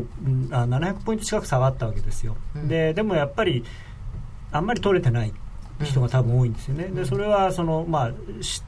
[0.51, 2.67] あ700ポイント近く下がったわけですよ、うん。
[2.67, 3.63] ででもやっぱり
[4.51, 5.33] あんまり取れてない
[5.83, 8.63] 人が多分多いんですよね、でそれはそのまあし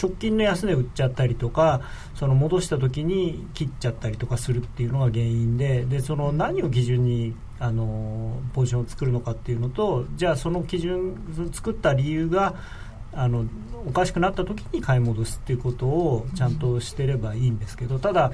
[0.00, 1.80] 直近の安値売っちゃったりとか
[2.14, 12.54] その戻した時に切っちゃったりとかするっていうのが原因ででその何を基準にあのポジションを作るのかっていうのとじゃあその基準作った理由が
[13.12, 13.44] あの
[13.86, 18.32] おかしくなった時に買い戻すっていうことをちゃんとしてればいいんですけどただ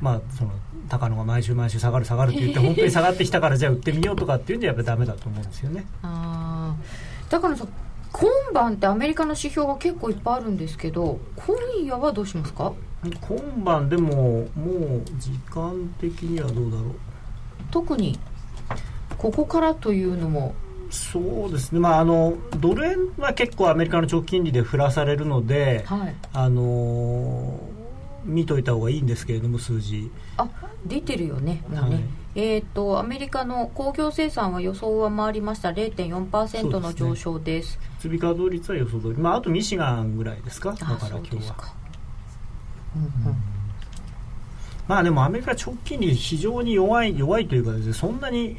[0.00, 0.52] まあ、その
[0.88, 5.84] 高野が毎週毎週下がる下がるって言って本当に下がってきたからじゃあ売ってみようとかっていうんじゃやっぱりダメだと思うんですよね。
[6.02, 6.74] あ
[7.28, 7.68] 高野さん
[8.12, 12.72] 今晩ってアメリカの指標が結構いっぱいあるんですけど今夜はどうしますか？
[13.20, 16.94] 今晩でももう時間的にはどうだろう。
[17.70, 18.18] 特に
[19.16, 20.54] ここからというのも。
[20.90, 26.16] そうですね、まあ、あのドル円は結構アメリカの長期金利で振らされるので、はい。
[26.32, 27.60] あの
[28.24, 30.10] 見といた方がいいんですけれども数字。
[30.36, 30.48] あ
[30.84, 32.00] 出てるよねはい
[32.34, 35.70] えっ、とアメリカの工業生産は予想を上回りました。
[35.70, 37.78] 0.4%の上昇です。
[37.98, 40.72] 追加稼働率は予想通り、まあ、あとミシガンぐらいですか？
[40.72, 41.74] だあから今日はそうですか、
[42.96, 43.36] うんうん。
[44.86, 48.58] まあでもアメリカ長期金利非常に弱い弱いというかですねそんなに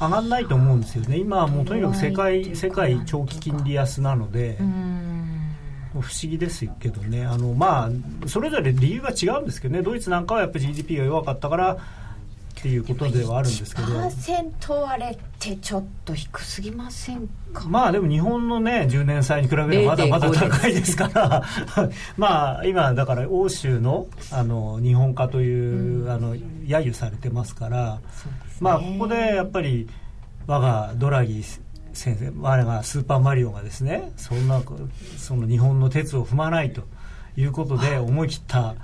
[0.00, 1.18] 上がらないと思うんですよね。
[1.18, 4.58] 今はもうとにかく世界世界長期金利安なので、
[5.92, 7.24] 不思議ですけどね。
[7.24, 7.86] あのま
[8.24, 9.82] あそれぞれ理由が違うんですけどね。
[9.82, 11.78] ドイツなんかはやっぱり GDP が弱かったから
[12.62, 13.88] っていうことではあるんですけど。
[13.88, 17.68] 1%割れってちょっと低すぎませんか？
[17.68, 21.42] まあでも日本のね10年債に比べればまだまだ高いですから。
[22.16, 27.98] まあ今だから欧州のあの日本化という、あの揶揄されてますから。
[28.60, 29.88] まあここでやっぱり
[30.46, 31.42] 我がドラギ
[31.92, 34.62] 先生我がスーパーマリオがですねそんな
[35.18, 36.82] その日本の鉄を踏まないと
[37.36, 38.76] いうことで思い切った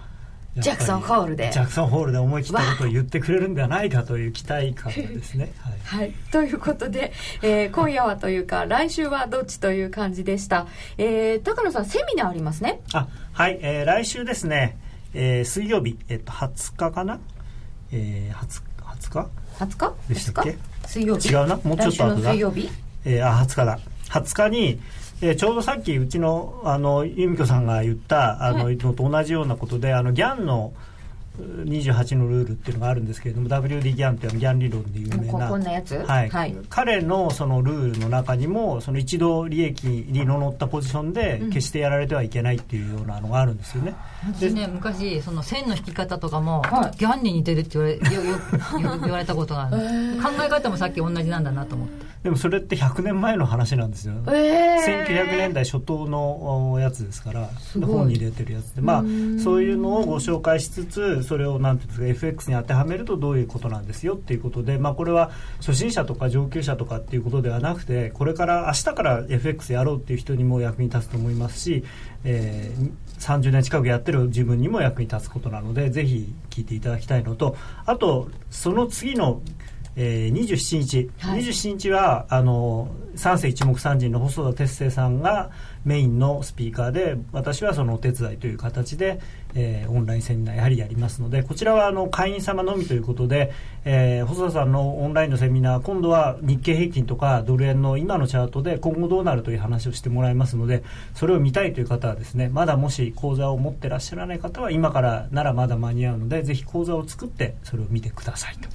[0.57, 1.51] ジャクソンホールで。
[1.53, 5.53] ジャクソンホールで思い切ったことを言ってくれるんではないかという期待感ですね。
[5.61, 6.01] はい。
[6.01, 6.13] はい。
[6.33, 10.67] ということで、えー今夜はというか、来週はどっちという感じでした。
[10.97, 12.81] えー高野さん、セミナーありますね。
[12.93, 14.77] あはい、えー来週ですね、
[15.15, 17.21] えー水曜日、えっと、20日かな、
[17.93, 18.63] えー、20,
[19.01, 19.29] 20日
[19.65, 19.95] ？20日？
[20.09, 20.59] でしたっけ？
[20.87, 21.29] 水曜日。
[21.29, 21.57] 違うな。
[21.63, 22.17] もうちょっと後だ。
[22.17, 22.71] 来週の水曜日？
[23.05, 23.79] えーあ20日だ。
[24.11, 24.81] 20日に、
[25.21, 28.77] えーちょうどさっきうちのあの由美子さんが言ったあの、はい。
[28.77, 30.73] のと同じようなことであのギャンの
[31.39, 35.97] う28のルールっていうのがあるんですけれども WD ギャンっていうのはギャン理論で有名こなこんなやつ？
[35.99, 36.29] はい。
[36.29, 36.57] はい。
[36.69, 43.95] 彼のそのルールの中にもその一度利益にの乗ったポジションで決してやられてはいけないっていうようなのがあるんですよね。
[44.27, 46.97] 私ね昔その線の引き方とかも、はい。
[46.97, 48.01] ギャンに似てるって言われ
[49.03, 49.77] 言われたことがある。
[50.21, 54.15] 考え方もさっき同じなんだなと思ってでもそれって100年前の話なんですよ。
[54.27, 57.49] え1900年代初頭のおやつですから
[57.81, 58.81] 本に出てるやつで。
[58.81, 59.05] まあ
[59.43, 71.85] そういうのをご紹介しつつそれをなんていうんですか FX に当てはめるとどういうことなんですよっていうことでまあこれは初心者とか上級者とかっていうことではなくてこれから明日から FX やろうっていう人にも役に立つと思いますし、
[72.25, 79.43] えー30年近くやってる自分にも役に立つことなのでぜひ聞いていただきたいのとあとその次の
[80.01, 85.51] えー、27日、はい27日はあの三世一目散人の細田哲星さんが
[85.85, 89.19] メインのスピーカーで私はそのお手伝いという形で、
[89.55, 93.53] えーオンラインセミナーやはりやりますのでこちらはあの会員様のみということで、
[93.85, 100.85] えー細田さんのオンラインのセミナー今度は日経平均とかドル円の今のチャートで今後どうなるという話をしてもらいますので
[101.17, 108.69] それを見たいという方はですねまだもし講座を持ってらっしゃらない方は今からならまだ間に合うのでぜひ講座を作ってそれを見てくださいと。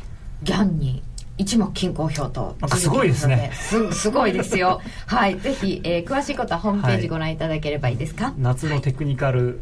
[0.44, 1.02] ギャンに
[1.38, 3.52] 一目均衡表とすごいですね。
[3.54, 4.82] すすごいですよ。
[5.08, 5.40] はい。
[5.40, 9.62] ぜひ、えー詳しいことはホームページご覧いただければいいですか、夏のテクニカル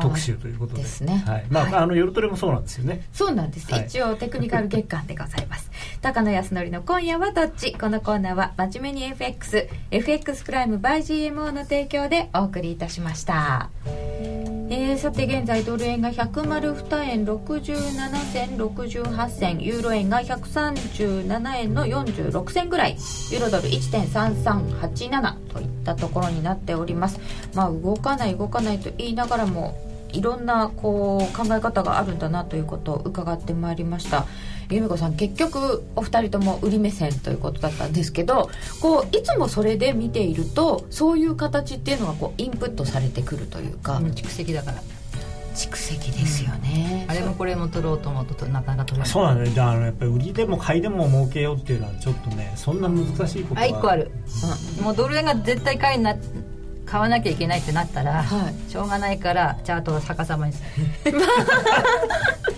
[0.00, 0.82] 特集ということで。
[0.82, 1.24] ですね。
[1.26, 1.46] はい。
[1.48, 1.74] まあはい。
[1.74, 3.04] あの夜トレもそうなんですよね。
[3.12, 3.86] そうなんです、はい。
[3.86, 5.70] 一応テクニカル月間でございます。
[6.02, 7.72] 高野康則の今夜はどっち？
[7.72, 13.70] このコーナーは真面目に FXFX プライム by GMO の提供でお送りいたしました
[14.74, 27.20] えーさて現在ドル円が102円67銭68銭ユーロ円が137円の46銭ぐらいユーロドル1.3387といったところになっております。
[27.52, 29.76] まあ動かない動かないと言いながらも
[30.10, 34.24] いろんなこう考え方があるんだなということを伺ってまいりました。
[34.72, 38.50] 由美子さん結局お二人とも売り目線ということだったんですけど
[38.80, 44.00] こういつもそれで見ているとそういう形っていうのがこうインプットされてくるというか。
[44.02, 44.82] 蓄積だから。
[45.54, 49.08] 蓄積ですよね、あれもこれも取ろうと思うとなかなか取れない。
[49.10, 49.50] そうなんだよ。
[49.50, 53.66] じゃああのやっぱり売りでも買いでも儲けようっていうのはちょっとねそんな難しいことは。
[53.66, 54.10] あ1個ある、
[54.80, 56.16] もうドル円が絶対買いな
[56.92, 58.70] 買わなきゃいけないってなったら、はい。
[58.70, 60.62] しょうがないからチャートを逆さまにす
[61.06, 61.16] る。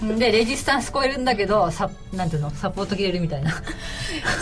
[0.18, 2.51] でレジスタンス超えるんだけどサなんていうの？
[2.51, 3.53] サポート切れるみたいな。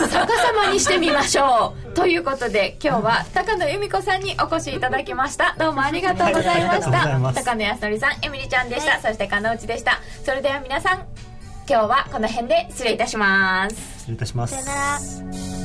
[0.01, 1.93] 逆さまにしてみましょう。
[1.93, 5.55] ということで今日は高野由美子さんにお越しいただきました。
[5.59, 7.19] どうもありがとうございました。
[7.35, 9.99] 高野康則さんエミリちゃんでした、そして金内でした。
[10.25, 11.05] それでは皆さん
[11.69, 13.75] 今日はこの辺で失礼いたします。
[13.99, 14.55] 失礼いたします。
[14.55, 15.62] さよなら